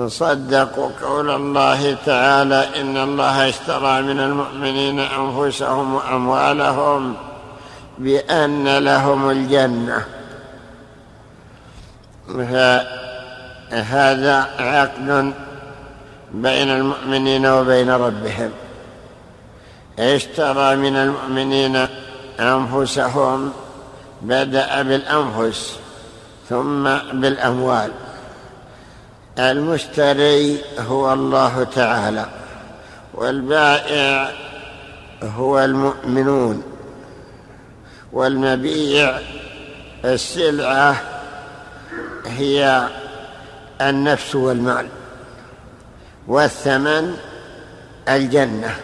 صدقوا 0.07 0.89
قول 1.01 1.29
الله 1.29 1.97
تعالى 2.05 2.81
إن 2.81 2.97
الله 2.97 3.49
اشترى 3.49 4.01
من 4.01 4.19
المؤمنين 4.19 4.99
أنفسهم 4.99 5.95
وأموالهم 5.95 7.15
بأن 7.97 8.77
لهم 8.77 9.29
الجنة. 9.29 10.05
فهذا 13.69 14.49
عقد 14.59 15.33
بين 16.31 16.69
المؤمنين 16.69 17.45
وبين 17.45 17.89
ربهم. 17.89 18.51
اشترى 19.99 20.75
من 20.75 20.95
المؤمنين 20.95 21.87
أنفسهم 22.39 23.51
بدأ 24.21 24.81
بالأنفس 24.81 25.79
ثم 26.49 26.83
بالأموال. 27.13 27.91
المشتري 29.39 30.61
هو 30.79 31.13
الله 31.13 31.63
تعالى 31.63 32.25
والبائع 33.13 34.31
هو 35.23 35.59
المؤمنون 35.59 36.63
والمبيع 38.13 39.19
السلعة 40.05 41.01
هي 42.25 42.87
النفس 43.81 44.35
والمال 44.35 44.87
والثمن 46.27 47.17
الجنة 48.09 48.75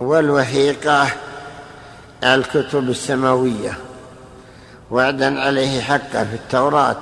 والوثيقة 0.00 1.08
الكتب 2.24 2.90
السماوية 2.90 3.78
وعدا 4.90 5.40
عليه 5.40 5.80
حقا 5.80 6.24
في 6.24 6.34
التوراة 6.34 6.96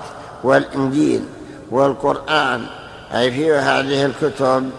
والإنجيل 0.45 1.25
والقرآن. 1.71 2.67
أي 3.15 3.31
في 3.31 3.53
هذه 3.53 4.07
الكتب 4.07 4.71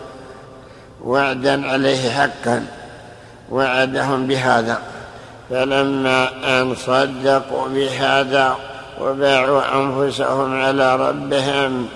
وعدا 1.04 1.72
عليه 1.72 2.10
حقا 2.10 2.66
وعدهم 3.52 4.28
بهذا. 4.28 4.82
فلما 5.50 6.30
أن 6.62 6.76
صدقوا 6.76 7.68
بهذا 7.68 8.56
وباعوا 9.02 9.62
أنفسهم 9.76 10.62
على 10.62 10.96
ربهم 10.96 11.88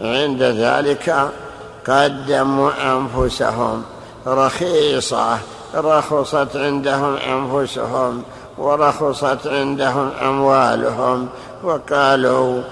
عند 0.00 0.42
ذلك 0.42 1.30
قدموا 1.86 2.70
أنفسهم 2.92 3.82
رخيصة. 4.26 5.38
رخصت 5.74 6.56
عندهم 6.56 7.16
أنفسهم 7.16 8.22
ورخصت 8.58 9.46
عندهم 9.46 10.10
أموالهم 10.22 11.28
وقالوا 11.62 12.62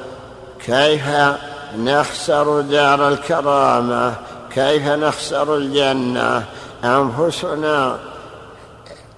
كيف 0.66 1.02
نخسر 1.76 2.60
دار 2.60 3.08
الكرامة؟ 3.08 4.14
كيف 4.54 4.88
نخسر 4.88 5.56
الجنة؟ 5.56 6.44
أنفسنا 6.84 7.98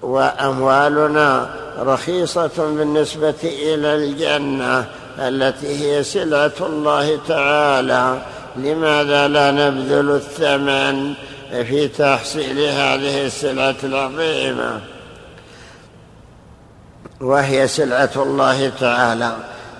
وأموالنا 0.01 1.49
رخيصة 1.79 2.51
بالنسبة 2.57 3.35
إلى 3.43 3.95
الجنة 3.95 4.85
التي 5.19 5.67
هي 5.67 6.03
سلعه 6.03 6.53
الله 6.61 7.19
تعالى. 7.27 8.21
لماذا 8.55 9.27
لا 9.27 9.51
نبذل 9.51 10.11
الثمن 10.11 11.13
في 11.51 11.87
تحصيل 11.87 12.59
هذه 12.59 13.25
السلعه 13.25 13.75
العظيمة؟ 13.83 14.81
وهي 17.21 17.67
سلعه 17.67 18.11
الله 18.15 18.71
تعالى. 18.79 19.35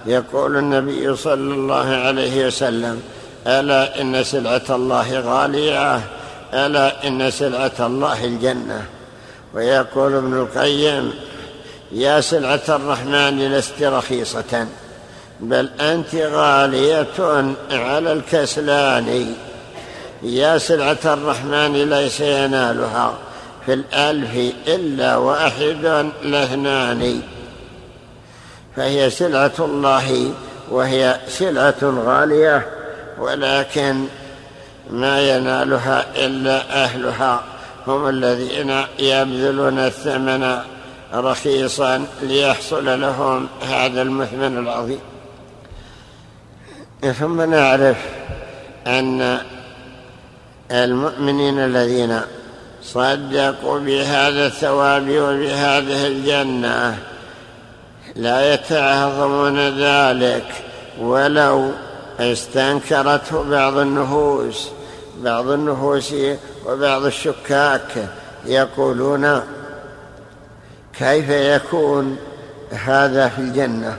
يقول 0.05 0.57
النبي 0.57 1.15
صلى 1.15 1.33
الله 1.33 1.87
عليه 1.87 2.47
وسلم 2.47 3.01
ألا 3.47 4.01
إن 4.01 4.23
سلعة 4.23 4.61
الله 4.69 5.19
غالية؟ 5.19 6.01
ألا 6.53 7.07
إن 7.07 7.31
سلعة 7.31 7.71
الله 7.79 8.25
الجنة؟ 8.25 8.85
ويقول 9.53 10.15
ابن 10.15 10.33
القيم 10.33 11.13
يا 11.91 12.21
سلعة 12.21 12.61
الرحمن 12.69 13.51
لست 13.51 13.83
رخيصة 13.83 14.67
بل 15.39 15.69
أنت 15.79 16.15
غالية 16.15 17.53
على 17.71 18.13
الكسلان. 18.13 19.35
يا 20.23 20.57
سلعة 20.57 20.97
الرحمن 21.05 21.89
ليس 21.89 22.19
ينالها 22.19 23.13
في 23.65 23.73
الألف 23.73 24.53
إلا 24.67 25.17
واحد 25.17 26.11
لاثنان 26.23 27.21
فهي 28.75 29.09
سلعة 29.09 29.51
الله 29.59 30.33
وهي 30.69 31.19
سلعة 31.27 31.75
غالية 32.05 32.67
ولكن 33.19 34.05
ما 34.89 35.21
ينالها 35.21 36.05
إلا 36.15 36.83
أهلها 36.83 37.43
هم 37.87 38.09
الذين 38.09 38.83
يبذلون 38.99 39.79
الثمن 39.79 40.59
رخيصا 41.13 42.05
ليحصل 42.21 43.01
لهم 43.01 43.47
هذا 43.69 44.01
المثمن 44.01 44.57
العظيم. 44.57 44.99
ثم 47.19 47.41
نعرف 47.41 47.97
أن 48.87 49.39
المؤمنين 50.71 51.59
الذين 51.59 52.21
صدقوا 52.83 53.79
بهذا 53.79 54.45
الثواب 54.45 55.09
وبهذه 55.09 56.07
الجنة 56.07 56.97
لا 58.15 58.53
يتعظمون 58.53 59.59
ذلك 59.79 60.63
ولو 60.99 61.71
استنكرته 62.19 63.43
بعض 63.43 63.77
النفوس 63.77 64.69
بعض 65.17 65.49
النفوس 65.49 66.13
وبعض 66.65 67.05
الشكاك 67.05 68.09
يقولون 68.45 69.41
كيف 70.99 71.29
يكون 71.29 72.17
هذا 72.71 73.27
في 73.29 73.39
الجنة؟ 73.39 73.97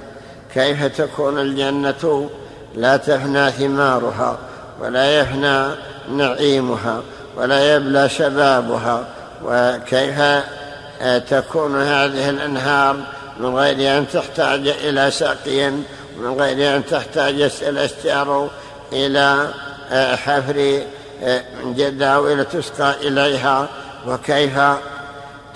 كيف 0.54 0.84
تكون 0.84 1.38
الجنة؟ 1.38 2.30
لا 2.74 2.96
تفنى 2.96 3.50
ثمارها 3.50 4.38
ولا 4.80 5.20
يفنى 5.20 5.66
نعيمها 6.10 7.02
ولا 7.36 7.74
يبلى 7.74 8.08
شبابها 8.08 9.04
وكيف 9.44 10.20
تكون 11.30 11.82
هذه 11.82 12.30
الأنهار 12.30 12.96
من 13.40 13.56
غير 13.56 13.98
أن 13.98 14.06
تحتاج 14.12 14.68
إلى 14.68 15.10
سقي 15.10 15.70
من 16.18 16.40
غير 16.40 16.76
أن 16.76 16.86
تحتاج 16.86 17.50
الاشجار 17.62 18.50
إلى 18.92 19.48
حفر 20.16 20.82
جداول 21.64 22.44
تسقى 22.44 22.94
إليها. 23.08 23.68
وكيف 24.06 24.60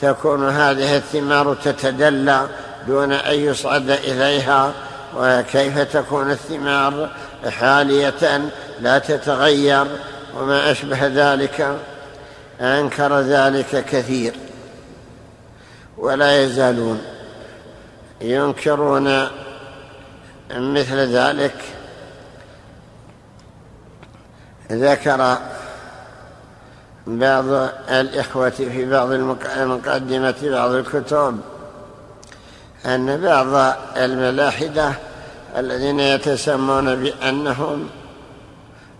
تكون 0.01 0.49
هذه 0.49 0.97
الثمار 0.97 1.55
تتدلى 1.55 2.47
دون 2.87 3.13
أن 3.13 3.35
يصعد 3.35 3.91
إليها؟ 3.91 4.73
وكيف 5.17 5.79
تكون 5.79 6.31
الثمار 6.31 7.11
حالية 7.49 8.51
لا 8.81 8.99
تتغير؟ 8.99 9.87
وما 10.37 10.71
أشبه 10.71 11.07
ذلك؟ 11.07 11.77
أنكر 12.61 13.21
ذلك 13.21 13.85
كثير. 13.85 14.35
ولا 15.99 16.43
يزالون. 16.43 17.03
ينكرون 18.21 19.29
مثل 20.51 20.97
ذلك 20.97 21.55
ذكر 24.73 25.39
بعض 27.07 27.45
الإخوة 27.91 28.51
في 28.51 28.91
بعض 28.91 29.11
المقدمة 29.57 30.35
بعض 30.43 30.71
الكتب 30.71 31.41
أن 32.87 33.21
بعض 33.21 33.77
الملاحدة 33.97 34.93
الذين 35.57 36.01
يتسمون 36.01 36.97
بأنهم 36.97 37.89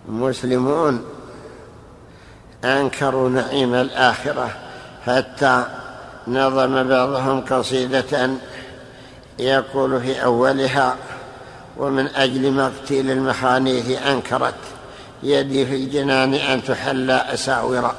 مسلمون 0.07 1.05
أنكروا 2.63 3.29
نعيم 3.29 3.75
الآخرة 3.75 4.49
حتى 5.05 5.65
نظم 6.27 6.83
بعضهم 6.83 7.41
قصيدة 7.41 8.29
يقول 9.39 10.01
في 10.01 10.23
أولها 10.23 10.95
ومن 11.77 12.07
أجل 12.07 12.51
مقتل 12.51 13.11
المخانيث 13.11 14.01
أنكرت 14.01 14.53
يدي 15.23 15.65
في 15.65 15.75
الجنان 15.75 16.33
أن 16.33 16.63
تحلى 16.63 17.13
أساورا 17.13 17.95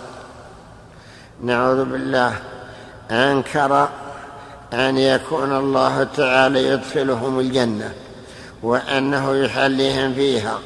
نعوذ 1.43 1.85
بالله. 1.85 2.35
أنكر 3.11 3.89
أن 4.73 4.99
يكون 4.99 5.57
الله 5.57 6.05
تعالى 6.17 6.69
يدخلهم 6.69 7.41
الجنة 7.41 7.93
وأنه 8.63 9.37
يحليهم 9.37 10.15
فيها. 10.15 10.59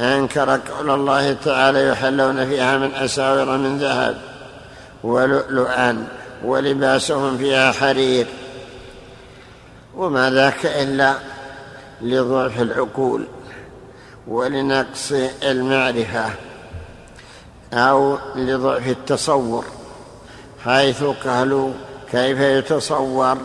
أنكر 0.00 0.50
قول 0.50 0.90
الله 0.90 1.32
تعالى 1.32 1.88
يحلون 1.88 2.46
فيها 2.46 2.78
من 2.78 2.94
أساور 2.94 3.56
من 3.56 3.78
ذهب 3.78 4.16
ولؤلؤا 5.04 6.06
ولباسهم 6.44 7.38
فيها 7.38 7.72
حرير. 7.72 8.26
وما 9.96 10.30
ذاك 10.30 10.66
إلا 10.66 11.14
لضعف 12.02 12.60
العقول 12.60 13.26
ولنقص 14.28 15.12
المعرفة 15.42 16.30
أو 17.72 18.18
لضعف 18.36 18.88
التصور 18.88 19.64
حيث 20.64 21.02
قالوا 21.02 21.72
كيف 22.10 22.40
يتصور 22.40 23.38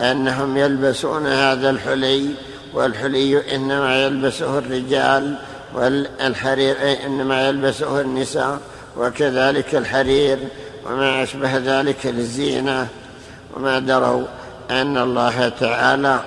أنهم 0.00 0.56
يلبسون 0.56 1.26
هذا 1.26 1.70
الحلي 1.70 2.34
والحلي 2.74 3.54
إنما 3.54 4.04
يلبسه 4.04 4.58
الرجال 4.58 5.38
والحرير 5.74 6.76
إنما 7.06 7.48
يلبسه 7.48 8.00
النساء 8.00 8.60
وكذلك 8.96 9.74
الحرير 9.74 10.38
وما 10.86 11.22
أشبه 11.22 11.56
ذلك 11.56 12.06
للزينة 12.06 12.88
وما 13.56 13.78
دروا 13.78 14.26
أن 14.70 14.98
الله 14.98 15.48
تعالى 15.48 16.20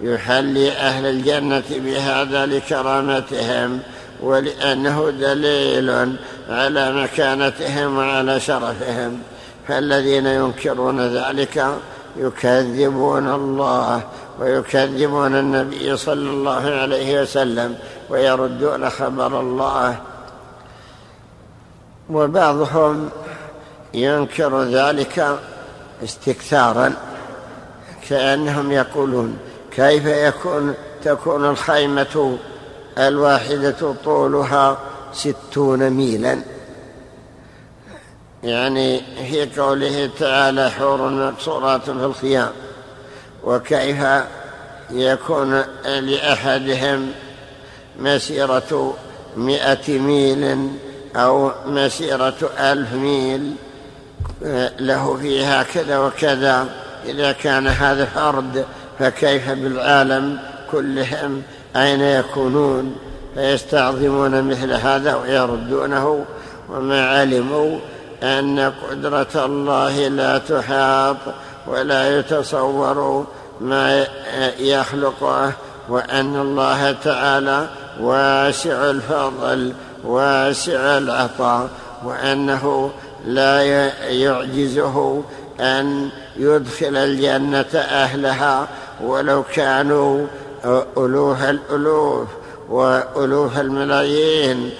يحلي 0.00 0.72
أهل 0.72 1.06
الجنة 1.06 1.62
بهذا 1.70 2.46
لكرامتهم 2.46 3.80
ولأنه 4.22 5.10
دليل 5.10 6.16
على 6.48 6.92
مكانتهم 6.92 7.98
وعلى 7.98 8.40
شرفهم. 8.40 9.22
فالذين 9.68 10.26
ينكرون 10.26 11.00
ذلك 11.00 11.66
يكذبون 12.16 13.34
الله 13.34 14.02
ويكذبون 14.40 15.34
النبي 15.34 15.96
صلى 15.96 16.30
الله 16.30 16.70
عليه 16.70 17.22
وسلم 17.22 17.78
ويردون 18.10 18.90
خبر 18.90 19.40
الله. 19.40 19.96
وبعضهم 22.10 23.10
ينكر 23.94 24.62
ذلك 24.62 25.38
استكثارا. 26.04 27.07
كأنهم 28.08 28.72
يقولون 28.72 29.38
كيف 29.70 30.06
يكون 30.06 30.74
تكون 31.04 31.44
الخيمة 31.44 32.38
الواحدة 32.98 33.94
طولها 34.04 34.78
ستون 35.12 35.90
ميلا؟ 35.90 36.40
يعني 38.42 39.00
في 39.30 39.60
قوله 39.60 40.10
تعالى 40.18 40.70
حور 40.70 41.10
مقصورات 41.10 41.84
في 41.84 41.90
الخيام. 41.90 42.50
وكيف 43.44 44.04
يكون 44.90 45.62
لأحدهم 45.84 47.12
مسيرة 47.98 48.94
مئة 49.36 49.98
ميل 49.98 50.70
أو 51.16 51.50
مسيرة 51.66 52.50
ألف 52.58 52.92
ميل 52.92 53.54
له 54.80 55.16
فيها 55.16 55.62
كذا 55.62 55.98
وكذا؟ 55.98 56.68
إذا 57.04 57.32
كان 57.32 57.66
هذا 57.66 58.04
فرد 58.04 58.64
فكيف 58.98 59.50
بالعالم 59.50 60.38
كلهم 60.70 61.42
أين 61.76 62.00
يكونون؟ 62.00 62.96
فيستعظمون 63.34 64.42
مثل 64.42 64.72
هذا 64.72 65.14
ويردونه 65.14 66.24
وما 66.68 67.10
علموا 67.10 67.78
أن 68.22 68.72
قدرة 68.90 69.44
الله 69.44 70.08
لا 70.08 70.38
تحاط 70.38 71.16
ولا 71.66 72.18
يتصور 72.18 73.26
ما 73.60 74.06
يخلقه 74.58 75.52
وأن 75.88 76.40
الله 76.40 76.92
تعالى 76.92 77.66
واسع 78.00 78.90
الفضل 78.90 79.72
واسع 80.04 80.98
العطاء 80.98 81.68
وأنه 82.04 82.90
لا 83.26 83.62
يعجزه 84.10 85.22
أن 85.60 86.08
يدخل 86.36 86.96
الجنة 86.96 87.74
أهلها 87.74 88.68
ولو 89.02 89.42
كانوا 89.54 90.26
ألوف 90.96 91.42
الألوف 91.42 92.28
وألوف 92.68 93.58
الملايين. 93.58 94.70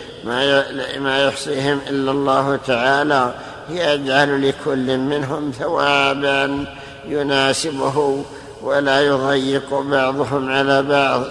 ما 1.01 1.25
يحصيهم 1.27 1.81
إلا 1.91 2.11
الله 2.11 2.59
تعالى. 2.67 3.35
يجعل 3.71 4.49
لكل 4.49 4.99
منهم 4.99 5.53
ثوابا 5.59 6.65
يناسبه 7.09 8.25
ولا 8.63 9.01
يضيق 9.01 9.75
بعضهم 9.81 10.51
على 10.51 10.83
بعض. 10.83 11.23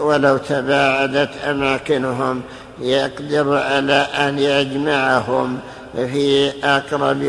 ولو 0.00 0.36
تباعدت 0.36 1.30
أماكنهم 1.44 2.42
يقدر 2.80 3.56
على 3.56 4.06
أن 4.14 4.38
يجمعهم. 4.38 5.58
في 5.94 6.52
أقرب 6.64 7.22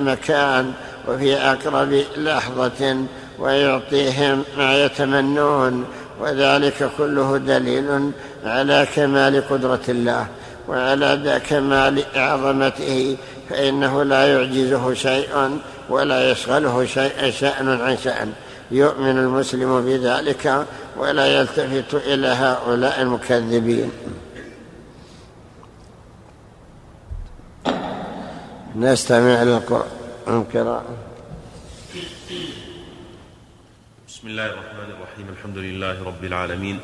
مكان 0.00 0.72
وفي 1.08 1.36
أقرب 1.36 2.02
لحظة 2.16 3.04
ويعطيهم 3.38 4.44
ما 4.58 4.84
يتمنون 4.84 5.84
وذلك 6.20 6.90
كله 6.98 7.36
دليل 7.36 8.10
على 8.44 8.86
كمال 8.94 9.48
قدرة 9.48 9.80
الله 9.88 10.26
وعلى 10.68 11.40
كمال 11.48 12.02
عظمته 12.14 13.16
فإنه 13.50 14.02
لا 14.02 14.26
يعجزه 14.26 14.94
شيء 14.94 15.60
ولا 15.88 16.30
يشغله 16.30 16.86
شيء 16.86 17.30
شأن 17.30 17.80
عن 17.80 17.96
شأن. 17.96 18.32
يؤمن 18.70 19.18
المسلم 19.18 19.80
بذلك 19.86 20.66
ولا 20.96 21.26
يلتفت 21.26 21.94
إلى 21.94 22.26
هؤلاء 22.26 23.02
المكذبين. 23.02 23.90
نستمع 28.76 29.42
للقرآن 29.42 29.88
القراءة. 30.28 30.96
بسم 34.08 34.28
الله 34.28 34.46
الرحمن 34.46 34.90
الرحيم 34.90 35.28
الحمد 35.28 35.58
لله 35.58 36.04
رب 36.04 36.24
العالمين. 36.24 36.80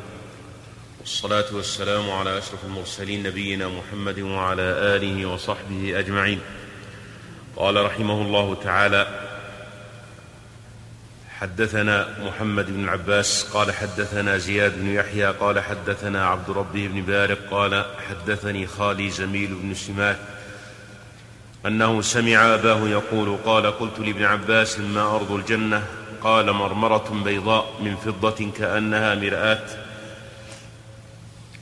والصلاة 0.99 1.45
والسلام 1.51 2.11
على 2.11 2.37
أشرف 2.37 2.65
المرسلين 2.65 3.23
نبينا 3.23 3.67
محمد 3.67 4.19
وعلى 4.19 4.61
آله 4.61 5.25
وصحبه 5.25 5.99
أجمعين. 5.99 6.39
قال 7.55 7.85
رحمه 7.85 8.21
الله 8.21 8.55
تعالى 8.63 9.07
حدثنا 11.29 12.07
محمد 12.25 12.65
بن 12.65 12.83
العباس 12.83 13.43
قال 13.43 13.71
حدثنا 13.71 14.37
زياد 14.37 14.79
بن 14.79 14.87
يحيى 14.87 15.25
قال 15.25 15.59
حدثنا 15.59 16.25
عبد 16.25 16.49
ربه 16.49 16.87
بن 16.87 17.01
بارق 17.01 17.37
قال 17.51 17.85
حدثني 18.09 18.67
خالي 18.67 19.09
زميل 19.09 19.55
بن 19.55 19.73
سماك 19.73 20.36
أنه 21.65 22.01
سمع 22.01 22.53
أباه 22.53 22.87
يقول 22.87 23.37
قال 23.45 23.65
قلت 23.65 23.99
لابن 23.99 24.23
عباس 24.23 24.79
ما 24.79 25.15
أرض 25.15 25.31
الجنة؟ 25.31 25.83
قال 26.23 26.53
مرمرة 26.53 27.21
بيضاء 27.25 27.73
من 27.81 27.95
فضة 27.95 28.51
كأنها 28.57 29.15
مرآة. 29.15 29.63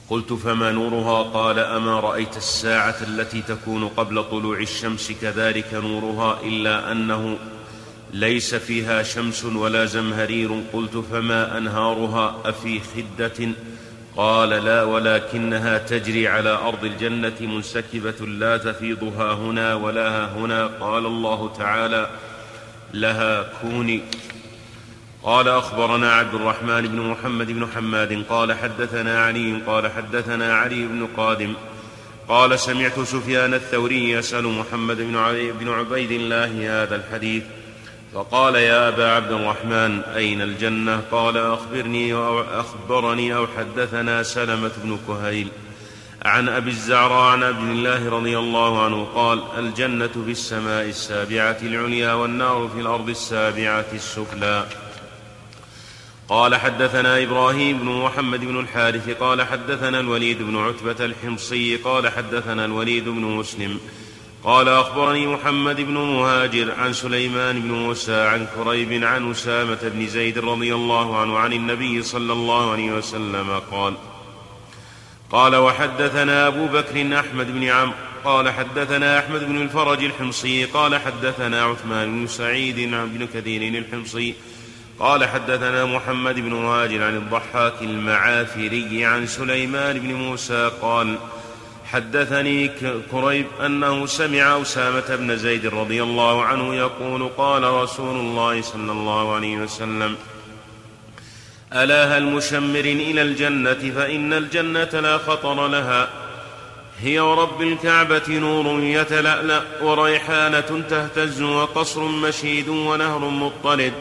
قلت 0.10 0.34
فما 0.34 0.72
نورها؟ 0.72 1.24
قال 1.24 1.60
أما 1.60 2.00
رأيت 2.00 2.38
الساعة 2.38 2.96
التي 3.08 3.42
تكون 3.42 3.88
قبل 3.88 4.24
طلوع 4.24 4.60
الشمس 4.60 5.12
كذلك 5.22 5.74
نورها 5.74 6.40
إلا 6.44 6.92
أنه 6.92 7.38
ليس 8.14 8.56
فيها 8.56 9.04
شمس 9.04 9.46
ولا 9.46 9.86
زمهرير. 9.86 10.62
قلت 10.74 10.98
فما 11.12 11.58
أنهارها؟ 11.58 12.36
أفي 12.46 12.80
خدة 12.80 13.50
قال 14.18 14.50
لا 14.50 14.84
ولكنها 14.84 15.78
تجري 15.78 16.28
على 16.28 16.50
أرض 16.50 16.84
الجنة 16.84 17.34
منسكبة 17.42 18.26
لا 18.26 18.58
تفيضها 18.58 19.34
هنا 19.34 19.76
ولا 19.76 20.26
هنا. 20.26 20.68
قال 20.68 21.06
الله 21.06 21.54
تعالى 21.58 22.10
لها 22.94 23.46
كوني. 23.62 24.02
قال 25.24 25.48
أخبرنا 25.48 26.14
عبد 26.14 26.34
الرحمن 26.34 26.82
بن 26.82 27.02
محمد 27.02 27.52
بن 27.52 27.68
حماد 27.76 28.24
قال 28.30 28.54
حدثنا 28.54 29.26
علي 29.26 29.62
قال 29.68 29.92
حدثنا 29.92 30.54
علي 30.56 30.88
بن 30.88 31.08
قادم 31.18 31.54
قال 32.28 32.60
سمعت 32.60 33.00
سفيان 33.00 33.54
الثوري 33.54 34.12
يسأل 34.12 34.44
محمد 34.44 34.98
بن, 34.98 35.52
بن 35.60 35.70
عبيد 35.70 36.12
الله 36.12 36.84
هذا 36.84 36.96
الحديث. 36.96 37.44
فقال 38.16 38.56
يا 38.56 38.88
أبا 38.88 39.12
عبد 39.12 39.32
الرحمن 39.32 40.02
أين 40.02 40.42
الجنة؟ 40.42 41.02
قال 41.12 41.38
أخبرني 41.38 42.14
أو 42.14 42.42
أخبرني 42.42 43.36
أو 43.36 43.48
حدثنا 43.58 44.24
سلمة 44.24 44.72
بن 44.84 45.00
كهيل 45.08 45.48
عن 46.26 46.50
أبي 46.50 46.70
الزعراء 46.70 47.32
عن 47.32 47.44
عبد 47.44 47.70
الله 47.70 48.10
رضي 48.10 48.40
الله 48.40 48.84
عنه 48.84 49.08
قال 49.16 49.44
الجنة 49.58 50.08
في 50.08 50.32
السماء 50.32 50.86
السابعة 50.86 51.58
العليا 51.62 52.14
والنار 52.14 52.70
في 52.76 52.82
الأرض 52.82 53.10
السابعة 53.10 53.86
السفلى. 53.94 54.66
قال 56.30 56.56
حدثنا 56.56 57.24
إبراهيم 57.24 57.78
بن 57.78 57.86
محمد 57.86 58.40
بن 58.40 58.60
الحارث 58.60 59.10
قال 59.10 59.44
حدثنا 59.44 60.00
الوليد 60.00 60.42
بن 60.42 60.58
عتبة 60.58 61.06
الحمصي 61.06 61.76
قال 61.76 62.10
حدثنا 62.10 62.66
الوليد 62.66 63.10
بن 63.10 63.22
مسلم 63.22 63.80
قال 64.46 64.70
أخبرني 64.70 65.28
محمد 65.28 65.82
بن 65.82 65.94
مهاجر 65.94 66.72
عن 66.72 66.94
سليمان 66.94 67.62
بن 67.62 67.72
موسى 67.72 68.16
عن 68.16 68.48
كريب 68.56 69.04
عن 69.04 69.32
أسامة 69.32 69.80
بن 69.82 70.08
زيد 70.08 70.38
رضي 70.38 70.76
الله 70.76 71.18
عنه 71.18 71.38
عن 71.38 71.54
النبي 71.54 72.04
صلى 72.04 72.34
الله 72.34 72.72
عليه 72.72 72.92
وسلم 72.92 73.62
قال 73.72 73.94
قال 75.32 75.56
وحدثنا 75.56 76.48
أبو 76.48 76.68
بكر 76.68 77.20
أحمد 77.20 77.54
بن 77.54 77.64
عمرو 77.64 77.94
قال 78.26 78.50
حدثنا 78.50 79.20
أحمد 79.20 79.44
بن 79.44 79.62
الفرج 79.62 80.04
الحمصي 80.04 80.66
قال 80.66 80.96
حدثنا 80.96 81.64
عثمان 81.64 82.20
بن 82.20 82.28
سعيد 82.28 82.76
بن 82.90 83.28
كثير 83.34 83.84
الحمصي 83.84 84.36
قال 85.00 85.26
حدثنا 85.26 85.86
محمد 85.86 86.36
بن 86.36 86.54
مهاجر 86.54 87.04
عن 87.04 87.16
الضحاك 87.18 87.82
المعافري 87.82 89.06
عن 89.06 89.28
سليمان 89.28 90.00
بن 90.00 90.14
موسى 90.14 90.72
قال 90.82 91.18
حدثني 91.96 92.72
كريب 93.12 93.46
أنه 93.66 94.06
سمع 94.06 94.62
أسامة 94.62 95.16
بن 95.16 95.38
زيد 95.38 95.66
رضي 95.66 96.04
الله 96.04 96.44
عنه 96.44 96.76
يقول 96.76 97.30
قال 97.38 97.64
رسول 97.64 98.16
الله 98.16 98.62
صلى 98.62 98.92
الله 98.92 99.36
عليه 99.36 99.58
وسلم 99.58 100.16
ألا 101.74 102.18
هل 102.18 102.24
مشمر 102.24 102.80
إلى 102.80 103.22
الجنة 103.22 103.92
فإن 103.96 104.34
الجنة 104.34 105.00
لا 105.00 105.18
خطر 105.18 105.68
لها. 105.68 106.10
هي 107.00 107.20
ورب 107.20 107.62
الكعبة 107.62 108.24
نور 108.30 108.84
يتلألأ 108.84 109.62
وريحانة 109.82 110.84
تهتز 110.90 111.42
وقصر 111.42 112.04
مشيد 112.04 112.70
ونهر 112.70 113.20
مضطرد 113.20 113.94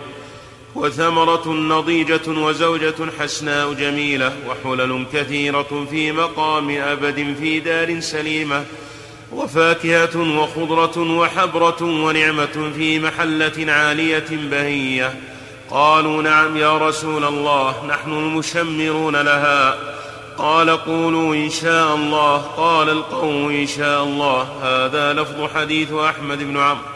وثمرة 0.75 1.49
نضيجة 1.49 2.29
وزوجة 2.29 2.95
حسناء 3.21 3.73
جميلة 3.73 4.33
وحلل 4.49 5.07
كثيرة 5.13 5.87
في 5.91 6.13
مقام 6.13 6.71
أبد 6.71 7.37
في 7.41 7.61
دار 7.61 8.01
سليمة 8.01 8.65
وفاكهة 9.33 10.39
وخضرة 10.39 11.19
وحبرة 11.19 11.83
ونعمة 11.83 12.73
في 12.77 12.99
محلة 13.01 13.73
عالية 13.73 14.27
بهية. 14.31 15.15
قالوا 15.71 16.23
نعم 16.23 16.57
يا 16.57 16.79
رسول 16.79 17.25
الله 17.25 17.87
نحن 17.87 18.13
المشمرون 18.13 19.17
لها. 19.17 19.79
قال 20.39 20.71
قولوا 20.71 21.35
إن 21.35 21.51
شاء 21.51 21.95
الله. 21.95 22.37
قال 22.37 22.91
القوم 22.91 23.51
إن 23.51 23.67
شاء 23.67 24.05
الله. 24.05 24.43
هذا 24.63 25.13
لفظ 25.13 25.55
حديث 25.55 25.93
أحمد 25.93 26.39
بن 26.39 26.57
عمرو. 26.57 26.94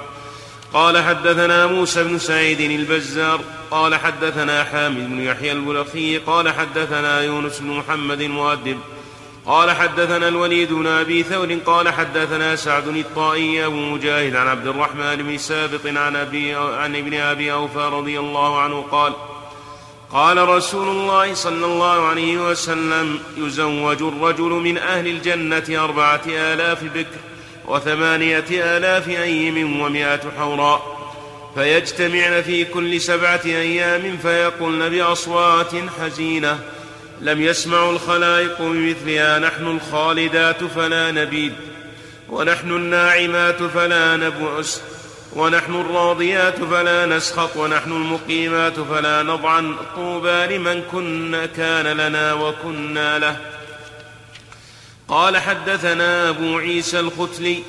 قال 0.73 0.99
حدثنا 1.05 1.67
موسى 1.67 2.05
بن 2.05 2.19
سعيد 2.19 2.61
البزار 2.61 3.41
قال 3.71 3.95
حدثنا 3.95 4.65
حامد 4.65 5.09
بن 5.09 5.21
يحيى 5.21 5.53
البلخي 5.53 6.19
قال 6.19 6.49
حدثنا 6.49 7.23
يونس 7.23 7.59
بن 7.59 7.71
محمد 7.71 8.21
المؤدب 8.21 8.79
قال 9.47 9.71
حدثنا 9.71 10.29
الوليد 10.29 10.73
بن 10.73 10.87
أبي 10.87 11.23
ثور 11.23 11.59
قال 11.67 11.89
حدثنا 11.89 12.57
سعد 12.57 12.89
الطائي 12.89 13.67
أبو 13.67 13.77
مجاهد 13.77 14.37
عن 14.37 14.47
عبد 14.47 14.67
الرحمن 14.67 15.17
بن 15.17 15.39
سابق 15.39 15.87
عن 15.87 16.17
أبي 16.17 16.55
عن 16.55 16.97
ابن 16.97 17.15
أبي 17.15 17.53
أوفى 17.53 17.91
رضي 17.93 18.19
الله 18.19 18.61
عنه 18.61 18.85
قال 18.91 19.13
قال 20.13 20.49
رسول 20.49 20.89
الله 20.89 21.35
صلى 21.35 21.67
الله 21.67 22.07
عليه 22.07 22.51
وسلم 22.51 23.21
يزوج 23.37 24.03
الرجل 24.03 24.51
من 24.51 24.79
أهل 24.79 25.07
الجنة 25.07 25.85
أربعة 25.85 26.23
آلاف 26.27 26.85
بكر 26.85 27.28
وثمانية 27.69 28.45
آلاف 28.51 29.09
ايم 29.09 29.81
ومائة 29.81 30.21
حوراء 30.39 30.99
فيجتمعن 31.55 32.43
في 32.43 32.65
كل 32.65 33.01
سبعة 33.01 33.41
أيام 33.45 34.19
فيقولن 34.23 34.89
بأصوات 34.89 35.71
حزينة. 36.01 36.59
لم 37.21 37.43
يسمع 37.43 37.91
الخلائق 37.91 38.63
بمثلها 38.63 39.39
نحن 39.39 39.67
الخالدات 39.67 40.65
فلا 40.65 41.11
نبيد. 41.11 41.53
ونحن 42.29 42.71
الناعمات 42.71 43.63
فلا 43.63 44.17
نبعس 44.17 44.83
ونحن 45.33 45.75
الراضيات 45.75 46.65
فلا 46.65 47.07
نسخط. 47.07 47.57
ونحن 47.57 47.93
المقيمات 47.93 48.81
فلا 48.81 49.23
نضعن. 49.23 49.77
طوبى 49.97 50.57
لمن 50.57 50.83
كن 50.93 51.49
كان 51.57 51.87
لنا 51.87 52.35
وكنا 52.35 53.19
له. 53.19 53.37
قال 55.09 55.37
حدثنا 55.37 56.29
أبو 56.29 56.59
عيسى 56.59 57.01
الختلي 57.01 57.63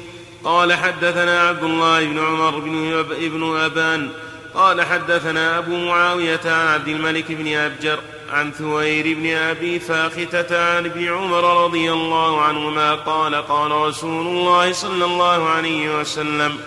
قال 0.43 0.73
حدثنا 0.73 1.41
عبد 1.41 1.63
الله 1.63 2.05
بن 2.05 2.19
عمر 2.19 2.59
بن, 2.59 3.05
ابن 3.11 3.57
أبان 3.57 4.09
قال 4.53 4.81
حدثنا 4.81 5.57
أبو 5.57 5.77
معاوية 5.77 6.39
عن 6.45 6.67
عبد 6.67 6.87
الملك 6.87 7.31
بن 7.31 7.53
أبجر 7.53 7.99
عن 8.31 8.51
ثوير 8.51 9.15
بن 9.15 9.27
أبي 9.27 9.79
فاختة 9.79 10.75
عن 10.75 10.85
ابن 10.85 11.07
عمر 11.07 11.63
رضي 11.63 11.91
الله 11.91 12.41
عنهما 12.41 12.95
قال 12.95 13.35
قال 13.35 13.71
رسول 13.71 14.27
الله 14.27 14.73
صلى 14.73 15.05
الله 15.05 15.49
عليه 15.49 15.99
وسلم 15.99 16.57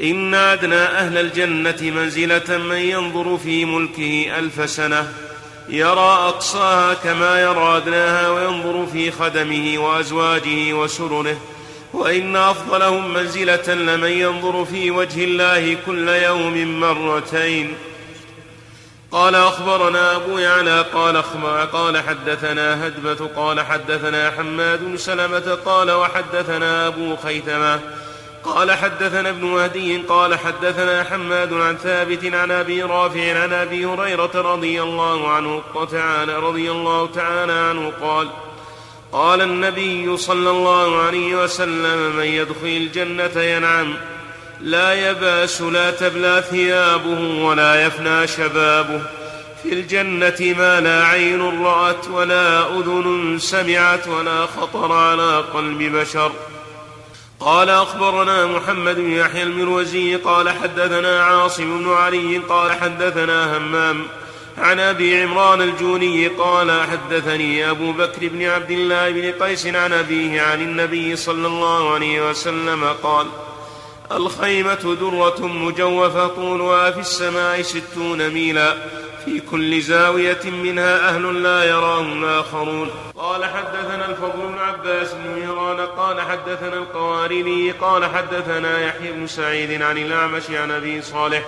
إن 0.00 0.34
أدنى 0.34 0.74
أهل 0.74 1.18
الجنة 1.18 1.76
منزلة 1.82 2.58
من 2.58 2.76
ينظر 2.76 3.38
في 3.38 3.64
ملكه 3.64 4.38
ألف 4.38 4.70
سنة. 4.70 5.12
يرى 5.68 6.18
أقصاها 6.28 6.94
كما 6.94 7.42
يرى 7.42 7.76
أدناها 7.76 8.28
وينظر 8.28 8.86
في 8.86 9.10
خدمه 9.10 9.78
وأزواجه 9.78 10.72
وسرره 10.72 11.36
وإن 11.92 12.36
أفضلهم 12.36 13.14
منزلة 13.14 13.74
لمن 13.74 14.10
ينظر 14.10 14.64
في 14.64 14.90
وجه 14.90 15.24
الله 15.24 15.76
كل 15.86 16.08
يوم 16.08 16.80
مرتين. 16.80 17.74
قال 19.12 19.34
أخبرنا 19.34 20.16
أبو 20.16 20.38
يعلى 20.38 20.84
قال 20.94 21.22
قال 21.72 22.02
حدثنا 22.02 22.86
هدبة 22.86 23.26
قال 23.36 23.60
حدثنا 23.60 24.30
حماد 24.30 24.80
بن 24.84 24.96
سلمة 24.96 25.58
قال 25.66 25.90
وحدثنا 25.90 26.86
أبو 26.86 27.16
خيثمة 27.16 27.80
قال 28.44 28.72
حدثنا 28.72 29.30
ابن 29.30 29.44
مهدي 29.44 29.98
قال 29.98 30.34
حدثنا 30.34 31.04
حماد 31.04 31.52
عن 31.52 31.76
ثابت 31.76 32.34
عن 32.34 32.50
أبي 32.50 32.82
رافع 32.82 33.42
عن 33.42 33.52
أبي 33.52 33.86
هريرة 33.86 34.30
رضي 34.34 34.82
الله 34.82 35.28
عنه 35.28 35.62
تعالى 35.92 36.38
رضي 36.38 36.70
الله 36.70 37.06
تعالى 37.06 37.52
عنه 37.52 37.92
قال 38.02 38.28
قال 39.12 39.40
النبي 39.40 40.16
صلى 40.16 40.50
الله 40.50 41.02
عليه 41.02 41.44
وسلم 41.44 42.16
من 42.16 42.24
يدخل 42.24 42.66
الجنة 42.66 43.42
ينعم. 43.42 43.94
لا 44.60 45.10
يباس 45.10 45.62
لا 45.62 45.90
تبلى 45.90 46.44
ثيابه 46.50 47.44
ولا 47.44 47.86
يفنى 47.86 48.26
شبابه. 48.26 49.02
في 49.62 49.72
الجنة 49.72 50.54
ما 50.58 50.80
لا 50.80 51.04
عين 51.04 51.64
رأت 51.64 52.08
ولا 52.08 52.66
أذن 52.78 53.36
سمعت 53.40 54.08
ولا 54.08 54.46
خطر 54.46 54.92
على 54.92 55.44
قلب 55.54 55.82
بشر. 55.82 56.32
قال 57.44 57.70
أخبرنا 57.70 58.46
محمد 58.46 58.96
بن 58.96 59.10
يحيى 59.10 59.42
المروزي 59.42 60.16
قال 60.16 60.50
حدثنا 60.50 61.24
عاصم 61.24 61.78
بن 61.78 61.92
علي 61.92 62.38
قال 62.38 62.72
حدثنا 62.72 63.56
همام 63.56 64.06
عن 64.58 64.80
أبي 64.80 65.22
عمران 65.22 65.62
الجوني 65.62 66.28
قال 66.28 66.82
حدثني 66.82 67.70
أبو 67.70 67.92
بكر 67.92 68.28
بن 68.28 68.42
عبد 68.42 68.70
الله 68.70 69.10
بن 69.10 69.32
قيس 69.44 69.66
عن 69.66 69.92
أبيه 69.92 70.42
عن 70.42 70.60
النبي 70.60 71.16
صلى 71.16 71.46
الله 71.46 71.94
عليه 71.94 72.30
وسلم 72.30 72.84
قال 73.02 73.26
الخيمة 74.12 74.96
درة 75.00 75.46
مجوفة 75.46 76.26
طولها 76.26 76.90
في 76.90 77.00
السماء 77.00 77.62
ستون 77.62 78.30
ميلا 78.30 78.76
في 79.24 79.40
كل 79.40 79.80
زاوية 79.80 80.44
منها 80.44 81.08
أهل 81.08 81.42
لا 81.42 81.64
يراهم 81.64 82.24
الآخرون 82.24 82.90
قال 83.18 83.44
حدثنا 83.44 84.06
الفضل 84.10 84.46
بن 84.48 84.58
عباس 84.58 85.14
بن 85.14 85.40
مهران 85.40 85.80
قال 85.86 86.20
حدثنا 86.20 86.74
القوارني 86.74 87.70
قال 87.70 88.04
حدثنا 88.04 88.80
يحيى 88.80 89.12
بن 89.12 89.26
سعيد 89.26 89.82
عن 89.82 89.98
الأعمش 89.98 90.50
عن 90.50 90.70
أبي 90.70 91.02
صالح 91.02 91.42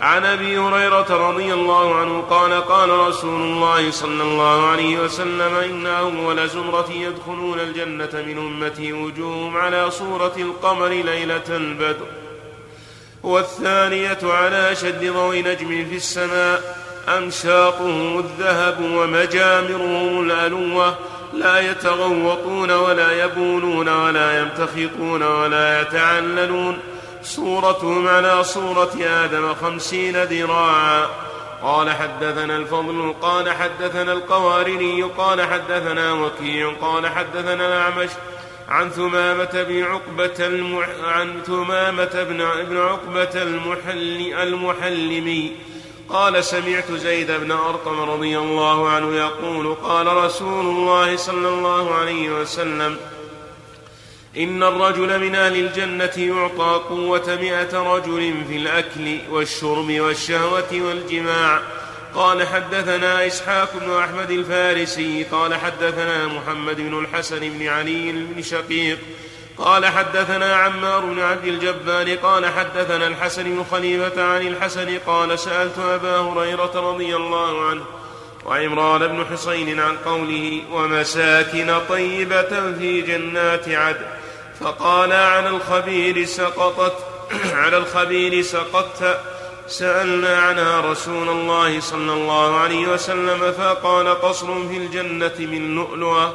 عن 0.00 0.24
أبي 0.24 0.58
هريرة 0.58 1.30
رضي 1.30 1.54
الله 1.54 1.94
عنه 1.94 2.20
قال 2.20 2.52
قال 2.52 2.90
رسول 2.90 3.40
الله 3.40 3.90
صلى 3.90 4.22
الله 4.22 4.66
عليه 4.66 5.00
وسلم 5.00 5.54
إن 5.54 5.86
أول 5.86 6.48
زمرة 6.48 6.90
يدخلون 6.90 7.60
الجنة 7.60 8.10
من 8.12 8.38
أمتي 8.38 8.92
وجوههم 8.92 9.56
على 9.56 9.90
صورة 9.90 10.32
القمر 10.36 10.88
ليلة 10.88 11.48
البدر 11.48 12.06
والثانية 13.22 14.18
على 14.22 14.76
شد 14.76 15.12
ضوء 15.12 15.38
نجم 15.38 15.86
في 15.90 15.96
السماء. 15.96 16.79
امشاطهم 17.08 18.18
الذهب 18.18 18.80
ومجامرهم 18.80 20.20
الألوة 20.30 20.94
لا 21.32 21.70
يتغوطون 21.70 22.70
ولا 22.70 23.24
يبونون 23.24 23.88
ولا 23.88 24.40
يمتخطون 24.40 25.22
ولا 25.22 25.80
يتعللون. 25.80 26.78
صورتهم 27.22 28.08
على 28.08 28.44
صورة 28.44 28.90
آدم 29.02 29.54
خمسين 29.54 30.22
ذراعا. 30.22 31.06
قال 31.62 31.90
حدثنا 31.90 32.56
الفضل 32.56 33.14
قال 33.22 33.50
حدثنا 33.50 34.12
القوارني 34.12 35.02
قال 35.02 35.42
حدثنا 35.42 36.12
وكيع 36.12 36.72
قال 36.80 37.08
حدثنا 37.08 37.68
الأعمش. 37.68 38.10
عن 38.68 38.90
ثمامة 38.90 39.64
بن 39.68 39.82
عقبة 39.82 40.46
المح... 40.46 40.88
عن 41.04 41.42
ثمامة 41.46 42.26
بن 42.28 42.40
ابن 42.40 42.76
عقبة 42.76 43.42
المحل 43.42 44.32
المحلمي. 44.42 45.52
قال 46.12 46.44
سمعت 46.44 46.92
زيد 46.92 47.30
بن 47.30 47.50
أرقم 47.50 48.00
رضي 48.00 48.38
الله 48.38 48.88
عنه 48.88 49.16
يقول 49.16 49.74
قال 49.74 50.06
رسول 50.06 50.66
الله 50.66 51.16
صلى 51.16 51.48
الله 51.48 51.94
عليه 51.94 52.30
وسلم 52.40 52.96
إن 54.36 54.62
الرجل 54.62 55.18
من 55.18 55.34
أهل 55.34 55.56
الجنة 55.56 56.12
يعطى 56.16 56.80
قوة 56.88 57.38
مئة 57.42 57.94
رجل 57.94 58.34
في 58.48 58.56
الأكل 58.56 59.18
والشرب 59.30 60.00
والشهوة 60.00 60.72
والجماع. 60.72 61.60
قال 62.14 62.46
حدثنا 62.46 63.26
إسحاق 63.26 63.72
بن 63.76 63.92
أحمد 63.92 64.30
الفارسي 64.30 65.24
قال 65.32 65.54
حدثنا 65.54 66.26
محمد 66.26 66.76
بن 66.76 66.98
الحسن 66.98 67.38
بن 67.38 67.66
علي 67.66 68.12
بن 68.12 68.42
شقيق 68.42 68.98
قال 69.60 69.86
حدثنا 69.86 70.56
عمار 70.56 71.00
بن 71.00 71.20
عبد 71.20 71.44
الجبار 71.44 72.14
قال 72.14 72.46
حدثنا 72.46 73.06
الحسن 73.06 73.42
بن 73.42 73.64
خليفة 73.70 74.22
عن 74.22 74.46
الحسن 74.46 74.98
قال 75.06 75.38
سألت 75.38 75.78
أبا 75.78 76.18
هريرة 76.18 76.72
رضي 76.74 77.16
الله 77.16 77.64
عنه 77.64 77.82
وعمران 78.44 79.06
بن 79.06 79.26
حصين 79.26 79.80
عن 79.80 79.96
قوله 79.96 80.62
ومساكن 80.72 81.80
طيبة 81.88 82.72
في 82.78 83.00
جنات 83.00 83.68
عدن. 83.68 84.06
فقال 84.60 85.12
على 85.12 85.48
الخبير 85.48 86.24
سقطت 86.24 86.94
على 87.62 87.76
الخبير 87.76 88.42
سقطت. 88.42 89.20
سألنا 89.66 90.36
عنها 90.36 90.80
رسول 90.80 91.28
الله 91.28 91.80
صلى 91.80 92.12
الله 92.12 92.56
عليه 92.56 92.86
وسلم 92.86 93.52
فقال 93.52 94.20
قصر 94.20 94.46
في 94.68 94.76
الجنة 94.76 95.34
من 95.38 95.74
لؤلؤة. 95.74 96.34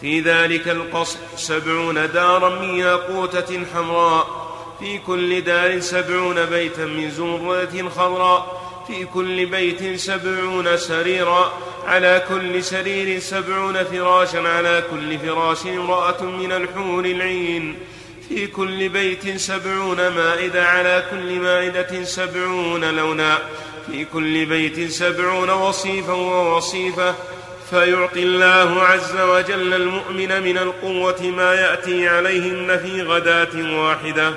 في 0.00 0.20
ذلك 0.20 0.68
القصر 0.68 1.18
سبعون 1.36 1.94
دارا 1.94 2.60
من 2.60 2.78
ياقوتة 2.78 3.64
حمراء 3.74 4.50
في 4.80 4.98
كل 4.98 5.40
دار 5.40 5.80
سبعون 5.80 6.46
بيتا 6.46 6.84
من 6.84 7.10
زمرة 7.10 7.88
خضراء 7.96 8.60
في 8.86 9.04
كل 9.04 9.46
بيت 9.46 10.00
سبعون 10.00 10.76
سريرا 10.76 11.52
على 11.86 12.22
كل 12.28 12.64
سرير 12.64 13.20
سبعون 13.20 13.84
فراشا 13.84 14.48
على 14.48 14.84
كل 14.90 15.18
فراش 15.18 15.66
امرأة 15.66 16.22
من 16.22 16.52
الحور 16.52 17.04
العين 17.04 17.76
في 18.28 18.46
كل 18.46 18.88
بيت 18.88 19.36
سبعون 19.36 20.08
مائدة 20.08 20.66
على 20.66 21.04
كل 21.10 21.38
مائدة 21.38 22.04
سبعون 22.04 22.84
لونا 22.96 23.38
في 23.86 24.04
كل 24.04 24.46
بيت 24.46 24.90
سبعون 24.90 25.50
وصيفا 25.50 26.12
ووصيفة 26.12 27.14
فيعطي 27.70 28.22
الله 28.22 28.82
عز 28.82 29.20
وجل 29.20 29.74
المؤمن 29.74 30.42
من 30.42 30.58
القوة 30.58 31.22
ما 31.22 31.54
يأتي 31.54 32.08
عليهن 32.08 32.78
في 32.78 33.02
غداة 33.02 33.80
واحدة. 33.80 34.34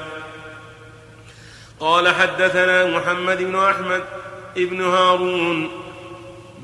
قال 1.80 2.16
حدثنا 2.16 2.86
محمد 2.86 3.38
بن 3.38 3.56
أحمد 3.56 4.04
ابن 4.58 4.82
هارون 4.82 5.72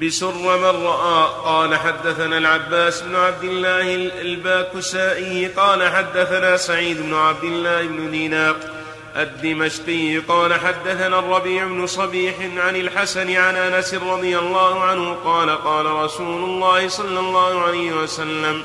بسر 0.01 0.57
من 0.57 0.85
رأى. 0.85 1.29
قال 1.43 1.75
حدثنا 1.75 2.37
العباس 2.37 3.01
بن 3.01 3.15
عبد 3.15 3.43
الله 3.43 3.95
الباكسائي. 4.21 5.47
قال 5.47 5.89
حدثنا 5.89 6.57
سعيد 6.57 7.01
بن 7.01 7.13
عبد 7.13 7.43
الله 7.43 7.81
بن 7.81 8.11
دينار. 8.11 8.55
الدمشقي 9.15 10.17
قال 10.17 10.53
حدثنا 10.53 11.19
الربيع 11.19 11.65
بن 11.65 11.87
صبيح 11.87 12.35
عن 12.57 12.75
الحسن 12.75 13.35
عن 13.35 13.55
أنس 13.55 13.93
رضي 13.93 14.37
الله 14.39 14.83
عنه 14.83 15.13
قال 15.13 15.49
قال 15.49 15.85
رسول 15.85 16.43
الله 16.43 16.87
صلى 16.87 17.19
الله 17.19 17.61
عليه 17.61 17.91
وسلم 17.91 18.63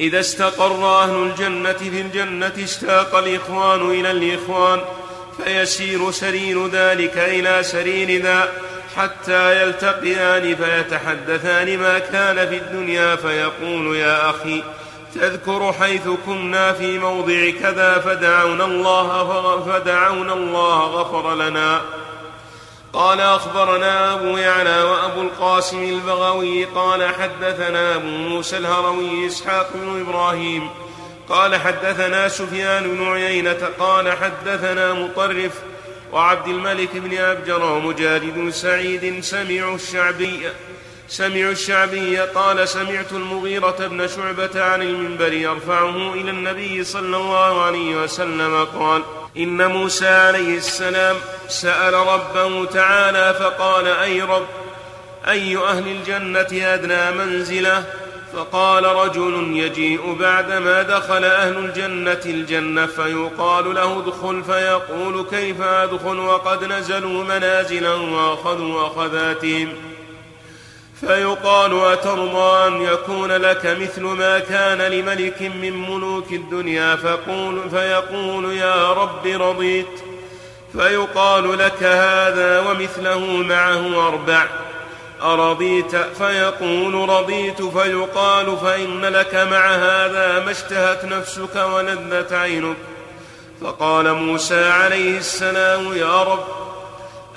إذا 0.00 0.20
استقر 0.20 1.02
أهل 1.02 1.22
الجنة 1.22 1.72
في 1.72 2.00
الجنة 2.00 2.52
اشتاق 2.58 3.16
الإخوان 3.16 3.90
إلى 3.90 4.10
الإخوان 4.10 4.80
فيسير 5.44 6.10
سرير 6.10 6.66
ذلك 6.66 7.18
إلى 7.18 7.62
سرير 7.62 8.22
ذا 8.22 8.48
حتى 8.96 9.62
يلتقيان 9.62 10.56
فيتحدثان 10.56 11.78
ما 11.78 11.98
كان 11.98 12.48
في 12.48 12.56
الدنيا 12.56 13.16
فيقول 13.16 13.96
يا 13.96 14.30
أخي 14.30 14.62
تذكر 15.14 15.72
حيث 15.72 16.08
كنا 16.26 16.72
في 16.72 16.98
موضع 16.98 17.50
كذا 17.62 17.98
فدعونا 17.98 18.64
الله 18.64 19.60
فدعونا 19.60 20.32
الله 20.32 20.78
غفر 20.78 21.34
لنا. 21.34 21.80
قال 22.92 23.20
أخبرنا 23.20 24.14
أبو 24.14 24.36
يعلى 24.36 24.82
وأبو 24.82 25.22
القاسم 25.22 25.82
البغوي 25.82 26.64
قال 26.64 27.14
حدثنا 27.14 27.94
أبو 27.94 28.06
موسى 28.06 28.58
الهروي 28.58 29.26
إسحاق 29.26 29.70
بن 29.74 30.00
إبراهيم 30.00 30.70
قال 31.28 31.56
حدثنا 31.56 32.28
سفيان 32.28 32.82
بن 32.82 33.08
عيينة 33.08 33.68
قال 33.78 34.12
حدثنا 34.12 34.92
مطرف 34.92 35.52
وعبد 36.12 36.48
الملك 36.48 36.96
بن 36.96 37.18
أبجر 37.18 37.62
ومجاهد 37.62 38.50
سعيد 38.50 39.24
سمعوا 39.24 39.74
الشعبي 39.74 40.40
سمعوا 41.10 41.52
الشعبي 41.52 42.18
قال 42.18 42.68
سمعت 42.68 43.12
المغيرة 43.12 43.76
بن 43.86 44.08
شعبة 44.08 44.62
عن 44.62 44.82
المنبر 44.82 45.32
يرفعه 45.32 46.14
إلى 46.14 46.30
النبي 46.30 46.84
صلى 46.84 47.16
الله 47.16 47.62
عليه 47.62 48.02
وسلم 48.02 48.64
قال 48.64 49.02
إن 49.36 49.66
موسى 49.66 50.08
عليه 50.08 50.56
السلام 50.56 51.16
سأل 51.48 51.94
ربه 51.94 52.64
تعالى 52.64 53.34
فقال 53.34 53.86
أي 53.86 54.22
رب 54.22 54.46
أي 55.28 55.56
أهل 55.56 55.88
الجنة 55.88 56.74
أدنى 56.74 57.10
منزلة؟ 57.10 57.84
فقال 58.36 58.84
رجل 58.84 59.56
يجيء 59.56 60.16
بعدما 60.20 60.82
دخل 60.82 61.24
أهل 61.24 61.56
الجنة 61.56 62.20
الجنة 62.26 62.86
فيقال 62.86 63.74
له 63.74 63.98
ادخل 63.98 64.44
فيقول 64.44 65.26
كيف 65.30 65.60
أدخل؟ 65.60 66.18
وقد 66.18 66.64
نزلوا 66.64 67.24
منازلا 67.24 67.94
وأخذوا 67.94 68.86
أخذاتهم 68.86 69.74
فيقال 71.00 71.84
أترضى 71.84 72.68
أن 72.68 72.82
يكون 72.82 73.32
لك 73.32 73.66
مثل 73.80 74.02
ما 74.02 74.38
كان 74.38 74.78
لملك 74.78 75.42
من 75.42 75.90
ملوك 75.90 76.32
الدنيا 76.32 76.96
فقول 76.96 77.70
فيقول 77.70 78.52
يا 78.52 78.92
رب 78.92 79.26
رضيت. 79.26 80.00
فيقال 80.72 81.58
لك 81.58 81.82
هذا 81.82 82.60
ومثله 82.60 83.26
معه 83.26 84.08
أربع. 84.08 84.46
أرضيت؟ 85.22 85.96
فيقول 85.96 87.08
رضيت. 87.08 87.62
فيقال 87.62 88.56
فإن 88.62 89.04
لك 89.04 89.34
مع 89.34 89.68
هذا 89.68 90.44
ما 90.44 90.50
اشتهت 90.50 91.04
نفسك 91.04 91.56
ولذت 91.56 92.32
عينك. 92.32 92.76
فقال 93.60 94.14
موسى 94.14 94.64
عليه 94.64 95.18
السلام 95.18 95.96
يا 95.96 96.22
رب 96.22 96.69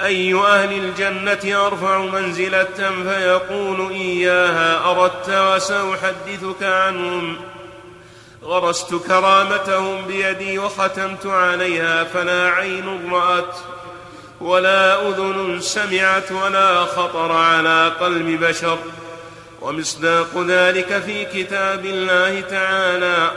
اي 0.04 0.34
أهل 0.34 0.74
الجنة 0.74 1.68
أرفع 1.68 1.98
منزله 1.98 3.04
فيقول 3.04 3.92
إياها 3.92 4.92
أردت 4.92 5.30
وسأحدثك 5.30 6.64
عنهم. 6.64 7.38
غرست 8.44 8.96
كرامتهم 8.96 10.06
بيدي 10.06 10.60
وختمت 10.60 11.26
عليها 11.26 12.04
فلا 12.04 12.50
عين 12.50 13.12
رأت 13.12 13.56
ولا 14.42 15.10
أذن 15.10 15.60
سمعت 15.62 16.32
ولا 16.32 16.86
خطر 16.86 17.32
على 17.32 17.92
قلب 18.00 18.44
بشر. 18.44 18.78
ومصداق 19.62 20.46
ذلك 20.48 21.02
في 21.06 21.26
كتاب 21.26 21.86
الله 21.86 22.42
تعالى. 22.42 23.32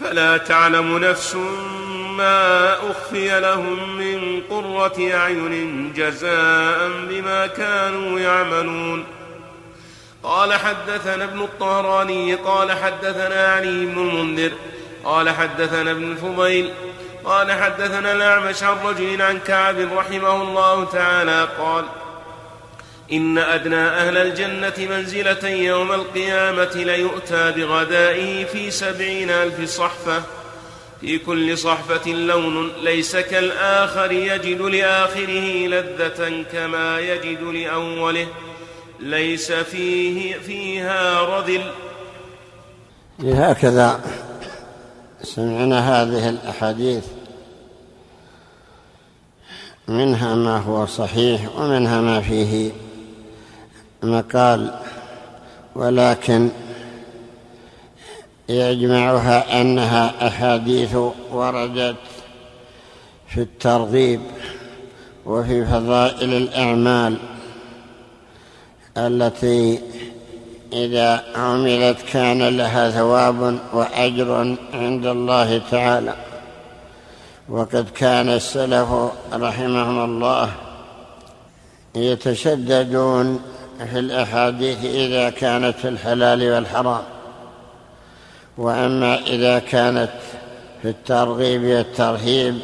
فلا 0.00 0.36
تعلم 0.36 0.98
نفس 0.98 1.36
ما 2.16 2.74
أخفي 2.90 3.40
لهم 3.40 3.96
من 3.98 4.42
قرة 4.50 5.12
أعين 5.14 5.92
جزاء 5.92 6.90
بما 7.08 7.46
كانوا 7.46 8.20
يعملون. 8.20 9.04
قال 10.22 10.52
حدثنا 10.52 11.24
ابن 11.24 11.40
الطهراني 11.40 12.34
قال 12.34 12.72
حدثنا 12.72 13.54
علي 13.54 13.86
بن 13.86 13.98
المنذر 13.98 14.52
قال 15.04 15.30
حدثنا 15.30 15.90
ابن 15.90 16.12
الفضيل 16.12 16.70
قال 17.24 17.52
حدثنا 17.52 18.12
الأعمش 18.12 18.62
عن 18.62 18.76
رجل 18.84 19.22
عن 19.22 19.38
كعب 19.38 19.76
رحمه 19.96 20.42
الله 20.42 20.84
تعالى 20.84 21.48
قال 21.58 21.84
إن 23.12 23.38
أدنى 23.38 23.76
أهل 23.76 24.16
الجنة 24.16 24.88
منزلة 24.90 25.48
يوم 25.48 25.92
القيامة 25.92 26.70
ليؤتى 26.74 27.52
بغدائه 27.52 28.44
في 28.44 28.70
سبعين 28.70 29.30
ألف 29.30 29.70
صحفة. 29.70 30.22
في 31.04 31.18
كل 31.18 31.58
صحفة 31.58 32.12
لون 32.12 32.72
ليس 32.82 33.16
كالآخر 33.16 34.12
يجد 34.12 34.60
لآخره 34.60 35.66
لذة 35.66 36.44
كما 36.52 37.00
يجد 37.00 37.42
لأوله. 37.42 38.26
ليس 39.00 39.52
فيه 39.52 40.34
فيها 40.34 41.22
رذل. 41.22 41.70
هكذا 43.20 44.00
سمعنا 45.22 46.02
هذه 46.02 46.28
الأحاديث. 46.28 47.04
منها 49.88 50.34
ما 50.34 50.58
هو 50.58 50.86
صحيح 50.86 51.56
ومنها 51.56 52.00
ما 52.00 52.20
فيه 52.20 52.72
مقال. 54.02 54.80
ولكن 55.74 56.50
يجمعها 58.48 59.60
أنها 59.60 60.26
أحاديث 60.28 60.96
وردت 61.30 61.96
في 63.28 63.40
الترغيب 63.40 64.20
وفي 65.26 65.64
فضائل 65.66 66.34
الأعمال 66.34 67.16
التي 68.96 69.80
إذا 70.72 71.24
عملت 71.36 71.96
كان 72.12 72.56
لها 72.56 72.90
ثواب 72.90 73.58
وأجر 73.72 74.56
عند 74.74 75.06
الله 75.06 75.60
تعالى. 75.70 76.14
وقد 77.48 77.88
كان 77.94 78.28
السلف 78.28 78.88
رحمهم 79.32 80.04
الله 80.04 80.50
يتشددون 81.94 83.40
في 83.90 83.98
الأحاديث 83.98 84.84
إذا 84.84 85.30
كانت 85.30 85.76
في 85.76 85.88
الحلال 85.88 86.52
والحرام. 86.52 87.13
وأما 88.58 89.18
إذا 89.18 89.58
كانت 89.58 90.10
في 90.82 90.88
الترغيب 90.88 91.62
والترهيب 91.62 92.58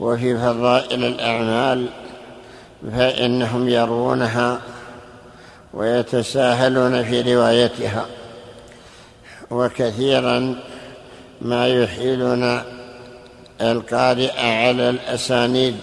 وفي 0.00 0.38
فضائل 0.38 1.04
الأعمال 1.04 1.86
فإنهم 2.92 3.68
يروونها 3.68 4.60
ويتساهلون 5.74 7.04
في 7.04 7.34
روايتها 7.34 8.06
وكثيرا 9.50 10.56
ما 11.40 11.68
يحيلون 11.68 12.62
القارئ 13.60 14.40
على 14.40 14.90
الأسانيد 14.90 15.76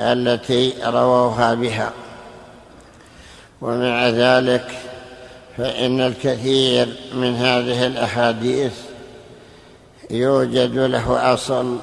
التي 0.00 0.74
رووها 0.84 1.54
بها 1.54 1.92
ومع 3.60 4.08
ذلك 4.08 4.85
فإن 5.56 6.00
الكثير 6.00 6.88
من 7.14 7.34
هذه 7.34 7.86
الأحاديث 7.86 8.72
يوجد 10.10 10.78
له 10.78 11.34
أصل 11.34 11.76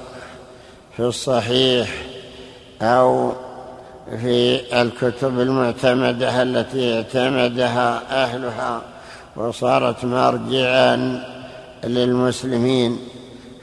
في 0.97 1.03
الصحيح 1.03 1.89
أو 2.81 3.33
في 4.21 4.61
الكتب 4.81 5.39
المعتمدة 5.39 6.41
التي 6.41 6.95
اعتمدها 6.95 8.01
أهلها 8.23 8.81
وصارت 9.35 10.05
مرجعا 10.05 11.23
للمسلمين 11.83 12.99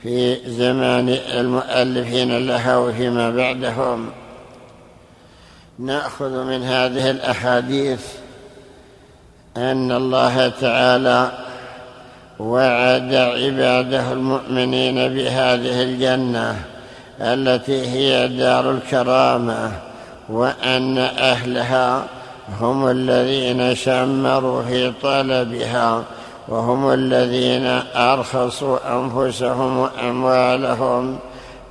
في 0.03 0.37
زمان 0.49 1.09
المؤلفين 1.09 2.47
لها 2.47 2.77
وفيما 2.77 3.29
بعدهم. 3.29 4.09
نأخذ 5.79 6.43
من 6.43 6.63
هذه 6.63 7.11
الأحاديث 7.11 8.20
أن 9.57 9.91
الله 9.91 10.51
تعالى 10.61 11.31
وعد 12.39 13.13
عباده 13.13 14.11
المؤمنين 14.11 14.95
بهذه 14.95 15.83
الجنة 15.83 16.55
التي 17.21 17.87
هي 17.87 18.27
دار 18.27 18.71
الكرامة 18.71 19.71
وأن 20.29 20.97
أهلها 20.97 22.03
هم 22.61 22.87
الذين 22.87 23.75
شمروا 23.75 24.63
في 24.63 24.91
طلبها 25.03 26.03
وهم 26.47 26.93
الذين 26.93 27.81
أرخصوا 27.95 28.77
أنفسهم 28.93 29.77
وأموالهم 29.77 31.19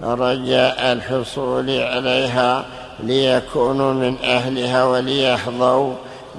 رجاء 0.03 0.93
الحصول 0.93 1.71
عليها 1.71 2.65
ليكونوا 3.01 3.93
من 3.93 4.17
أهلها 4.25 4.85
وليحظوا 4.85 5.95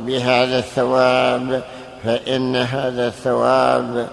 بهذا 0.05 0.59
الثواب 0.59 1.61
فإن 2.03 2.55
هذا 2.55 3.07
الثواب 3.07 4.07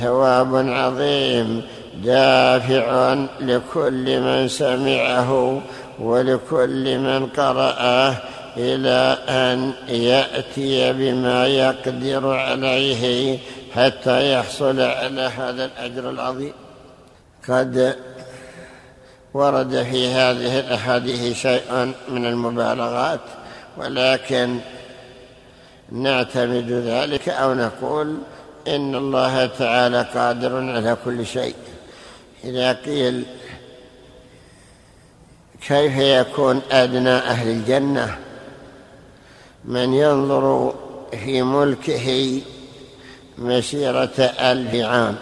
ثواب 0.00 0.54
عظيم 0.54 1.62
دافع 2.04 3.14
لكل 3.40 4.20
من 4.20 4.48
سمعه 4.48 5.60
ولكل 5.98 6.98
من 6.98 7.26
قرأه 7.26 8.14
إلى 8.56 9.18
أن 9.28 9.72
يأتي 9.88 10.92
بما 10.92 11.46
يقدر 11.46 12.32
عليه 12.32 13.38
حتى 13.74 14.32
يحصل 14.32 14.80
على 14.80 15.20
هذا 15.20 15.64
الأجر 15.64 16.10
العظيم. 16.10 16.52
قد 17.48 17.96
ورد 19.34 19.82
في 19.82 20.08
هذه 20.08 20.58
الأحاديث 20.60 21.42
شيء 21.42 21.92
من 22.08 22.26
المبالغات 22.26 23.20
ولكن 23.76 24.58
نعتمد 25.92 26.70
ذلك 26.70 27.28
أو 27.28 27.54
نقول 27.54 28.18
إن 28.68 28.94
الله 28.94 29.46
تعالى 29.46 30.02
قادر 30.02 30.70
على 30.70 30.96
كل 31.04 31.26
شيء. 31.26 31.54
إذا 32.44 32.72
قيل 32.72 33.24
كيف 35.66 35.96
يكون 35.96 36.60
أدنى 36.70 37.10
أهل 37.10 37.48
الجنة؟ 37.48 38.18
من 39.64 39.94
ينظر 39.94 40.74
في 41.10 41.42
ملكه 41.42 42.40
مسيرة 43.38 44.20
ألف 44.20 44.74
عام. 44.74 45.16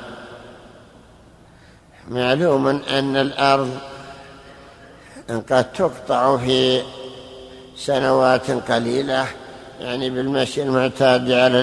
معلوم 2.09 2.67
أن 2.69 3.17
الأرض 3.17 3.79
قد 5.29 5.73
تقطع 5.73 6.37
في 6.37 6.83
سنوات 7.77 8.51
قليلة. 8.51 9.27
يعني 9.81 10.11
بالمشي 10.11 10.63
المعتاد 10.63 11.33
على 11.33 11.61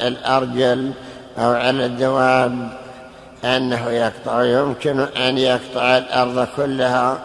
الأرجل 0.00 0.92
أو 1.38 1.52
على 1.52 1.86
الدواب 1.86 2.68
أنه 3.44 3.90
يقطع 3.90 4.44
يمكن 4.44 5.00
أن 5.00 5.38
يقطع 5.38 5.98
الأرض 5.98 6.48
كلها 6.56 7.18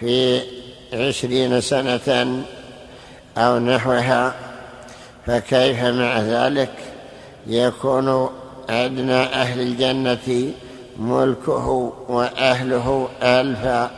في 0.00 0.40
عشرين 0.92 1.60
سنة 1.60 2.42
أو 3.38 3.58
نحوها. 3.58 4.34
فكيف 5.26 5.84
مع 5.84 6.18
ذلك؟ 6.18 6.70
يكون 7.46 8.30
أدنى 8.70 9.22
أهل 9.22 9.60
الجنة 9.60 10.52
ملكه 10.98 11.92
وأهله 12.08 13.08
ألف 13.22 13.90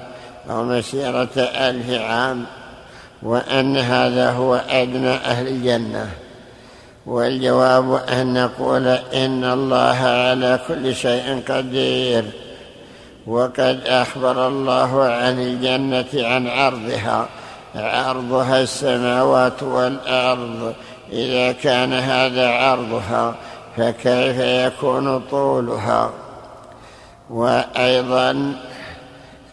أو 0.51 0.65
مسيرة 0.65 1.29
ألف 1.39 1.91
عام. 1.91 2.47
وأن 3.25 3.77
هذا 3.77 4.31
هو 4.31 4.55
أدنى 4.55 5.11
أهل 5.11 5.49
الجنة. 5.49 6.09
والجواب 7.07 7.95
أن 7.95 8.35
نقول 8.45 8.87
إن 8.89 9.45
الله 9.45 9.99
على 9.99 10.61
كل 10.68 10.95
شيء 10.95 11.43
قدير. 11.49 12.25
وقد 13.27 13.81
أخبر 13.87 14.49
الله 14.49 15.05
عن 15.05 15.41
الجنة 15.41 16.27
عن 16.29 16.49
عرضها 16.49 17.29
عرضها 17.75 18.62
السماوات 18.62 19.62
والأرض. 19.62 20.75
إذا 21.12 21.53
كان 21.53 21.93
هذا 21.93 22.49
عرضها 22.49 23.35
فكيف 23.77 24.39
يكون 24.39 25.20
طولها؟ 25.31 26.11
وأيضا 27.31 28.31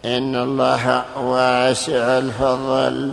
إن 0.05 0.36
الله 0.36 1.03
واسع 1.17 2.17
الفضل. 2.17 3.11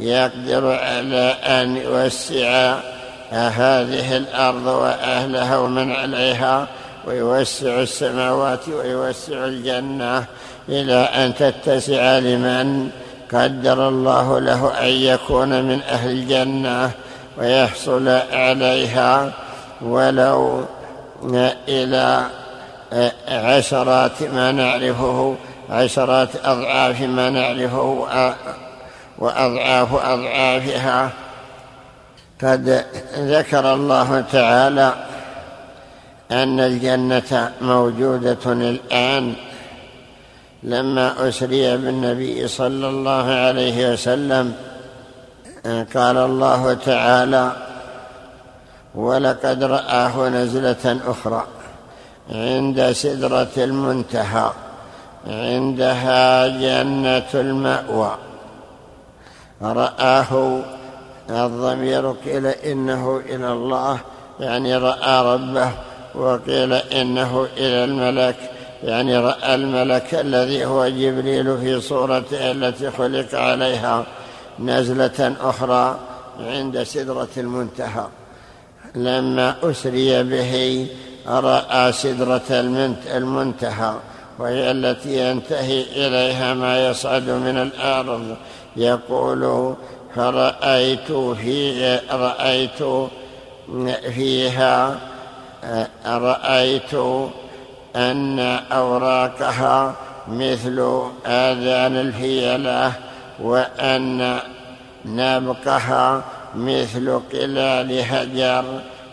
يقدر 0.00 0.70
على 0.72 1.36
أن 1.44 1.76
يوسع 1.76 2.78
هذه 3.32 4.16
الأرض 4.16 4.66
وأهلها 4.66 5.58
ومن 5.58 5.92
عليها 5.92 6.66
ويوسع 7.06 7.80
السماوات 7.80 8.68
ويوسع 8.68 9.44
الجنة 9.44 10.24
إلى 10.68 10.94
أن 10.94 11.34
تتسع 11.34 12.18
لمن 12.18 12.90
قدر 13.32 13.88
الله 13.88 14.38
له 14.38 14.80
أن 14.80 14.88
يكون 14.88 15.62
من 15.62 15.82
أهل 15.82 16.10
الجنة 16.10 16.90
ويحصل 17.38 18.08
عليها 18.32 19.32
ولو 19.82 20.64
إلى 21.68 22.26
عشرات 23.28 24.22
ما 24.22 24.52
نعرفه 24.52 25.36
عشرات 25.70 26.28
أضعاف 26.44 27.00
ما 27.00 27.30
نعرفه 27.30 28.06
وأضعاف 29.18 29.94
أضعافها. 29.94 31.10
قد 32.42 32.84
ذكر 33.18 33.74
الله 33.74 34.24
تعالى 34.32 34.92
أن 36.30 36.60
الجنة 36.60 37.52
موجودة 37.60 38.44
الآن 38.46 39.34
لما 40.62 41.28
أسري 41.28 41.76
بالنبي 41.76 42.48
صلى 42.48 42.88
الله 42.88 43.26
عليه 43.30 43.92
وسلم. 43.92 44.54
قال 45.94 46.16
الله 46.16 46.74
تعالى 46.74 47.52
ولقد 48.94 49.64
رآه 49.64 50.28
نزلة 50.28 51.00
أخرى 51.06 51.46
عند 52.30 52.92
سدرة 52.92 53.48
المنتهى 53.56 54.50
عندها 55.26 56.46
جنة 56.46 57.30
المأوى. 57.34 58.14
رآه 59.62 60.60
الضمير 61.30 62.10
قيل 62.12 62.46
إنه 62.46 63.22
إلى 63.26 63.52
الله 63.52 63.98
يعني 64.40 64.76
رأى 64.76 65.34
ربه 65.34 65.70
وقيل 66.14 66.72
إنه 66.72 67.46
إلى 67.56 67.84
الملك 67.84 68.36
يعني 68.84 69.18
رأى 69.18 69.54
الملك 69.54 70.14
الذي 70.14 70.64
هو 70.64 70.88
جبريل 70.88 71.58
في 71.58 71.80
صورته 71.80 72.50
التي 72.50 72.90
خلق 72.90 73.34
عليها 73.34 74.06
نزلة 74.58 75.36
أخرى 75.40 75.98
عند 76.40 76.82
سدرة 76.82 77.28
المنتهى. 77.36 78.06
لما 78.94 79.54
أسري 79.62 80.22
به 80.22 80.86
رأى 81.26 81.92
سدرة 81.92 82.42
المنتهى 83.16 83.94
وهي 84.38 84.70
التي 84.70 85.30
ينتهي 85.30 85.82
إليها 85.82 86.54
ما 86.54 86.88
يصعد 86.88 87.30
من 87.30 87.58
الأرض. 87.58 88.36
يقول 88.78 89.74
فرأيت 90.14 91.12
في 91.12 91.98
رأيت 92.10 93.08
فيها 94.14 94.98
رأيت 96.06 96.94
أن 97.96 98.38
أوراقها 98.72 99.94
مثل 100.28 101.02
آذان 101.26 101.96
الفيلة 101.96 102.92
وأن 103.42 104.38
نبقها 105.04 106.24
مثل 106.54 107.20
قلال 107.32 108.04
هجر 108.10 108.64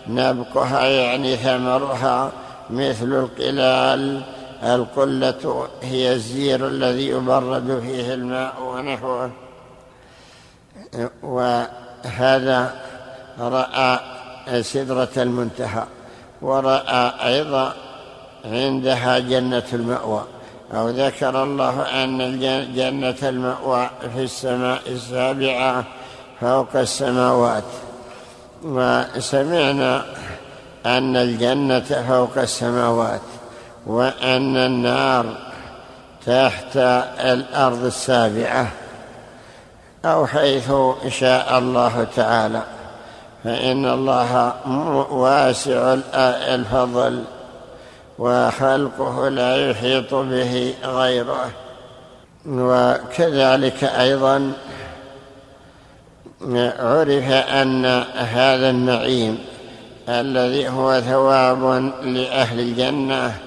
نبقها 0.07 0.85
يعني 0.87 1.35
ثمرها 1.35 2.31
مثل 2.69 3.05
القلال. 3.05 4.21
القلة 4.63 5.67
هي 5.81 6.13
الزير 6.13 6.67
الذي 6.67 7.07
يبرد 7.07 7.79
فيه 7.83 8.13
الماء 8.13 8.53
ونحوه. 8.61 9.44
وهذا 11.23 12.73
رأى 13.39 13.99
سدرة 14.61 15.09
المنتهى 15.17 15.83
ورأى 16.41 17.11
أيضا 17.25 17.73
عندها 18.45 19.19
جنة 19.19 19.63
المأوى. 19.73 20.23
أو 20.73 20.89
ذكر 20.89 21.43
الله 21.43 21.81
أن 22.03 22.39
جنة 22.75 23.29
المأوى 23.29 23.89
في 24.15 24.23
السماء 24.23 24.81
السابعة 24.87 25.83
فوق 26.41 26.75
السماوات. 26.75 27.63
وسمعنا 28.63 30.05
أن 30.85 31.15
الجنة 31.15 32.05
فوق 32.07 32.37
السماوات 32.37 33.21
وأن 33.85 34.57
النار 34.57 35.25
تحت 36.25 36.77
الأرض 37.19 37.83
السابعة. 37.85 38.71
أو 40.05 40.27
حيث 40.27 40.71
شاء 41.09 41.57
الله 41.57 42.07
تعالى. 42.15 42.61
فإن 43.43 43.85
الله 43.85 44.53
واسع 45.11 45.97
الفضل 46.55 47.23
وخلقه 48.19 49.29
لا 49.29 49.69
يحيط 49.69 50.13
به 50.13 50.73
غيره. 50.83 51.49
وكذلك 52.47 53.83
أيضا 53.83 54.51
عرف 56.79 57.31
أن 57.31 57.85
هذا 58.15 58.69
النعيم 58.69 59.39
الذي 60.09 60.69
هو 60.69 61.01
ثواب 61.01 61.91
لأهل 62.03 62.59
الجنة 62.59 63.37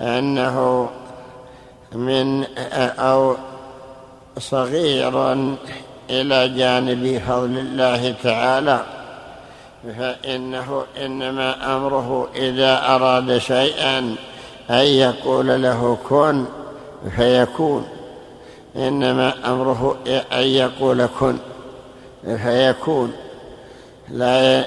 أنه 0.00 0.88
من 1.92 2.44
أو 2.98 3.36
صغير 4.38 5.34
إلى 6.10 6.48
جانب 6.48 7.22
فضل 7.28 7.58
الله 7.58 8.14
تعالى 8.22 8.80
فإنه 9.98 10.84
إنما 11.04 11.76
أمره 11.76 12.28
إذا 12.36 12.86
أراد 12.86 13.38
شيئا 13.38 13.98
أن 14.70 14.84
يقول 14.86 15.62
له 15.62 15.98
كن 16.08 16.44
فيكون 17.16 17.88
إنما 18.76 19.34
أمره 19.46 19.96
أن 20.32 20.42
يقول 20.42 21.06
كن 21.20 21.36
فيكون. 22.24 23.12
لا 24.10 24.64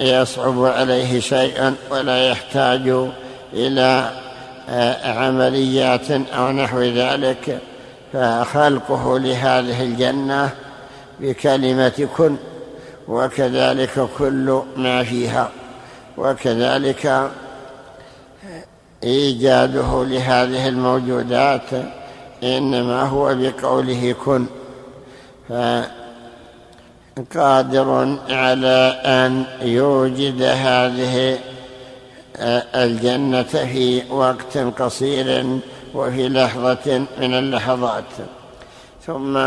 يصعب 0.00 0.64
عليه 0.64 1.20
شيئا 1.20 1.74
ولا 1.90 2.28
يحتاج 2.28 3.08
إلى 3.52 4.10
عمليات 5.04 6.10
أو 6.10 6.52
نحو 6.52 6.80
ذلك. 6.80 7.60
فخلقه 8.14 9.18
لهذه 9.18 9.82
الجنة 9.82 10.50
بكلمة 11.20 12.08
كن 12.16 12.36
وكذلك 13.08 14.08
كل 14.18 14.62
ما 14.76 15.04
فيها 15.04 15.50
وكذلك 16.18 17.30
إيجاده 19.04 20.04
لهذه 20.04 20.68
الموجودات 20.68 21.70
إنما 22.42 23.02
هو 23.02 23.34
بقوله 23.34 24.14
كن. 24.24 24.46
فقادر 27.16 28.18
على 28.30 29.00
أن 29.04 29.44
يوجد 29.62 30.42
هذه 30.42 31.38
الجنة 32.74 33.42
في 33.42 34.02
وقت 34.10 34.58
قصير 34.58 35.58
وفي 35.94 36.28
لحظة 36.28 36.98
من 36.98 37.34
اللحظات. 37.34 38.04
ثم 39.06 39.40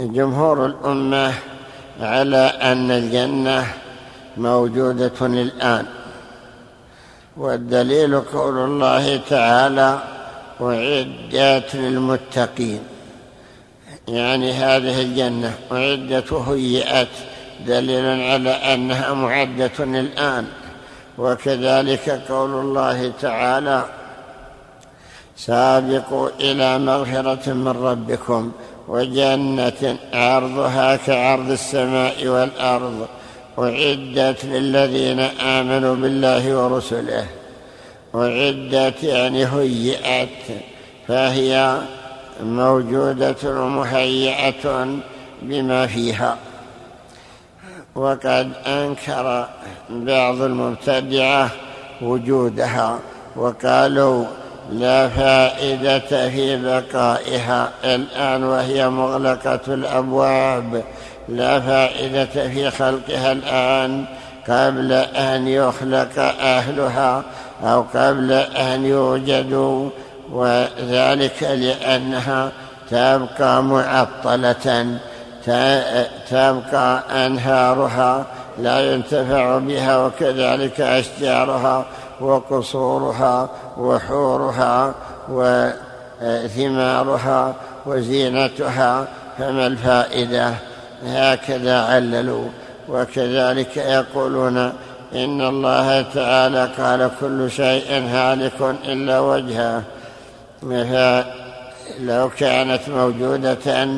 جمهور 0.00 0.66
الأمة 0.66 1.34
على 2.00 2.36
أن 2.62 2.90
الجنة 2.90 3.66
موجودة 4.36 5.26
الآن. 5.26 5.86
والدليل 7.36 8.20
قول 8.20 8.58
الله 8.58 9.16
تعالى 9.16 9.98
أعدت 10.60 11.76
للمتقين 11.76 12.80
يعني 14.08 14.52
هذه 14.52 15.02
الجنة 15.02 15.54
أعدت 15.72 16.32
هيئت 16.32 17.08
دليل 17.66 18.06
على 18.30 18.50
أنها 18.50 19.14
معدة 19.14 19.78
الآن. 19.80 20.46
وكذلك 21.18 22.22
قول 22.28 22.50
الله 22.50 23.12
تعالى 23.20 23.84
سابقوا 25.36 26.28
إلى 26.40 26.78
مغفرة 26.78 27.52
من 27.52 27.68
ربكم 27.68 28.52
وجنة 28.88 29.96
عرضها 30.12 30.96
كعرض 30.96 31.50
السماء 31.50 32.26
والأرض 32.26 33.06
أعدت 33.58 34.44
للذين 34.44 35.20
آمنوا 35.20 35.94
بالله 35.94 36.56
ورسله. 36.56 37.26
أعدت 38.14 39.02
يعني 39.02 39.46
هيئت 39.46 40.28
فهي 41.08 41.78
موجودة 42.42 43.36
ومهيئة 43.44 44.86
بما 45.42 45.86
فيها. 45.86 46.36
وقد 47.94 48.52
أنكر 48.66 49.48
بعض 49.90 50.42
المبتدعة 50.42 51.50
وجودها 52.02 52.98
وقالوا 53.36 54.24
لا 54.72 55.08
فائدة 55.08 56.28
في 56.28 56.56
بقائها. 56.56 57.68
الآن 57.84 58.44
وهي 58.44 58.88
مغلقة 58.88 59.60
الأبواب. 59.68 60.82
لا 61.28 61.60
فائدة 61.60 62.24
في 62.24 62.70
خلقها 62.70 63.32
الآن 63.32 64.04
قبل 64.48 64.92
أن 64.92 65.48
يخلق 65.48 66.18
أهلها 66.40 67.22
أو 67.64 67.84
قبل 67.94 68.32
أن 68.32 68.86
يوجدوا. 68.86 69.90
وذلك 70.32 71.42
لأنها 71.42 72.52
تبقى 72.90 73.62
معطلة. 73.62 74.98
تبقى 76.30 77.02
أنهارها. 77.26 78.24
لا 78.58 78.92
ينتفع 78.92 79.58
بها 79.58 80.06
وكذلك 80.06 80.80
أشجارها. 80.80 81.84
وقصورها 82.20 83.48
وحورها 83.78 84.94
وثمارها 86.22 87.54
وزينتها 87.86 89.08
فما 89.38 89.66
الفائدة؟ 89.66 90.54
هكذا 91.06 91.80
عللوا 91.80 92.48
وكذلك 92.88 93.76
يقولون 93.76 94.72
إن 95.14 95.40
الله 95.40 96.02
تعالى 96.02 96.68
قال 96.78 97.10
كل 97.20 97.50
شيء 97.50 97.92
هالك 97.92 98.76
إلا 98.84 99.20
وجهه. 99.20 99.82
فلو 100.62 102.30
كانت 102.38 102.88
موجودة 102.88 103.88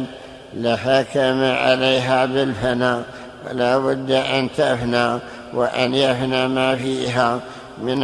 لحكم 0.55 1.45
عليها 1.45 2.27
بالفناء 2.27 3.03
فلا 3.45 3.79
بد 3.79 4.11
أن 4.11 4.49
تفنى 4.57 5.19
وأن 5.55 5.95
يفنى 5.95 6.49
ما 6.49 6.77
فيها. 6.77 7.41
من 7.83 8.03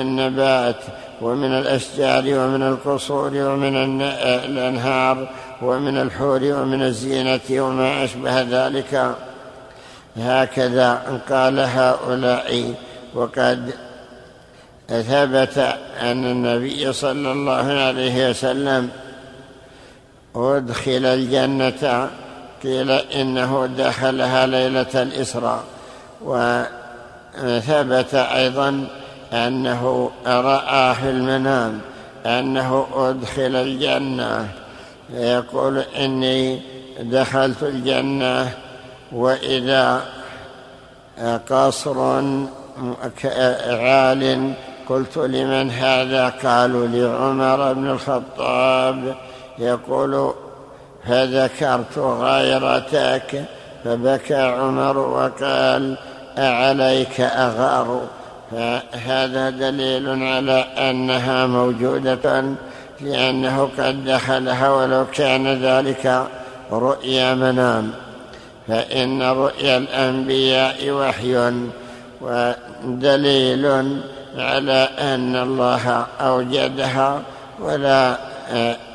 النبات 0.00 0.76
ومن 1.20 1.58
الأشجار 1.58 2.24
ومن 2.26 2.62
القصور 2.62 3.30
ومن 3.34 4.02
الأنهار 4.22 5.28
ومن 5.62 5.98
الحور 5.98 6.40
ومن 6.44 6.82
الزينة 6.82 7.40
وما 7.50 8.04
أشبه 8.04 8.40
ذلك. 8.40 9.14
هكذا 10.16 11.20
قال 11.30 11.60
هؤلاء. 11.60 12.74
وقد 13.14 13.72
ثبت 14.88 15.58
أن 16.00 16.24
النبي 16.24 16.92
صلى 16.92 17.32
الله 17.32 17.72
عليه 17.72 18.30
وسلم 18.30 18.90
أدخل 20.36 21.04
الجنة 21.04 22.10
قيل 22.62 22.90
إنه 22.90 23.66
دخلها 23.78 24.46
ليلة 24.46 25.02
الإسراء. 25.02 25.62
وثبت 26.24 28.14
أيضا 28.14 28.88
أنه 29.32 30.10
رأى 30.26 30.94
في 30.94 31.10
المنام 31.10 31.80
أنه 32.26 32.86
أدخل 32.94 33.56
الجنة. 33.56 34.48
يقول 35.10 35.78
إني 35.78 36.60
دخلت 37.00 37.62
الجنة 37.62 38.50
وإذا 39.12 40.02
قصر 41.50 42.22
عال 43.70 44.52
قلت 44.88 45.16
لمن 45.18 45.70
هذا؟ 45.70 46.28
قالوا 46.28 46.86
لعمر 46.86 47.72
بن 47.72 47.90
الخطاب. 47.90 49.14
يقول 49.58 50.34
فذكرت 51.06 51.98
غيرتك 51.98 53.44
فبكى 53.84 54.34
عمر 54.34 54.98
وقال 54.98 55.96
أعليك 56.38 57.20
أغار؟ 57.20 58.02
فهذا 58.52 59.50
دليل 59.50 60.08
على 60.08 60.64
أنها 60.90 61.46
موجودة 61.46 62.44
لأنه 63.00 63.70
قد 63.78 64.04
دخلها 64.04 64.70
ولو 64.70 65.06
كان 65.14 65.62
ذلك 65.62 66.26
رؤيا 66.72 67.34
منام. 67.34 67.92
فإن 68.68 69.22
رؤيا 69.22 69.76
الأنبياء 69.76 70.90
وحي 70.90 71.52
ودليل 72.20 73.66
على 74.38 74.88
أن 74.98 75.36
الله 75.36 76.06
أوجدها 76.20 77.22
ولا 77.60 78.16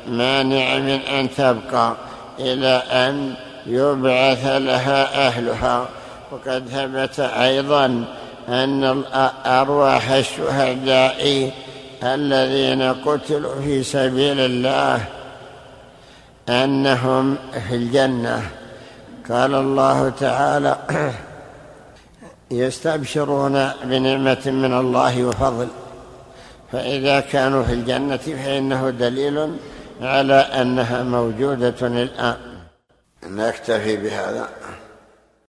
مانع 0.08 0.78
من 0.78 1.00
أن 1.18 1.28
تبقى 1.36 1.94
إلى 2.38 2.82
أن 2.90 3.34
يبعث 3.66 4.46
لها 4.46 5.26
أهلها. 5.26 5.88
وقد 6.32 6.68
ثبت 6.68 7.20
أيضا 7.20 8.04
أن 8.48 9.04
أرواح 9.46 10.10
الشهداء 10.10 11.52
الذين 12.02 12.82
قتلوا 12.82 13.60
في 13.60 13.82
سبيل 13.82 14.40
الله 14.40 15.04
أنهم 16.48 17.36
في 17.68 17.74
الجنة. 17.74 18.50
قال 19.30 19.54
الله 19.54 20.08
تعالى 20.08 20.76
يستبشرون 22.50 23.70
بنعمة 23.84 24.42
من 24.46 24.78
الله 24.78 25.24
وفضل. 25.24 25.68
فإذا 26.72 27.20
كانوا 27.20 27.62
في 27.62 27.72
الجنة 27.72 28.16
فإنه 28.16 28.90
دليل 28.90 29.56
على 30.00 30.34
أنها 30.34 31.02
موجودة 31.02 31.86
الآن. 31.86 32.36
نكتفي 33.26 33.96
بهذا. 33.96 34.48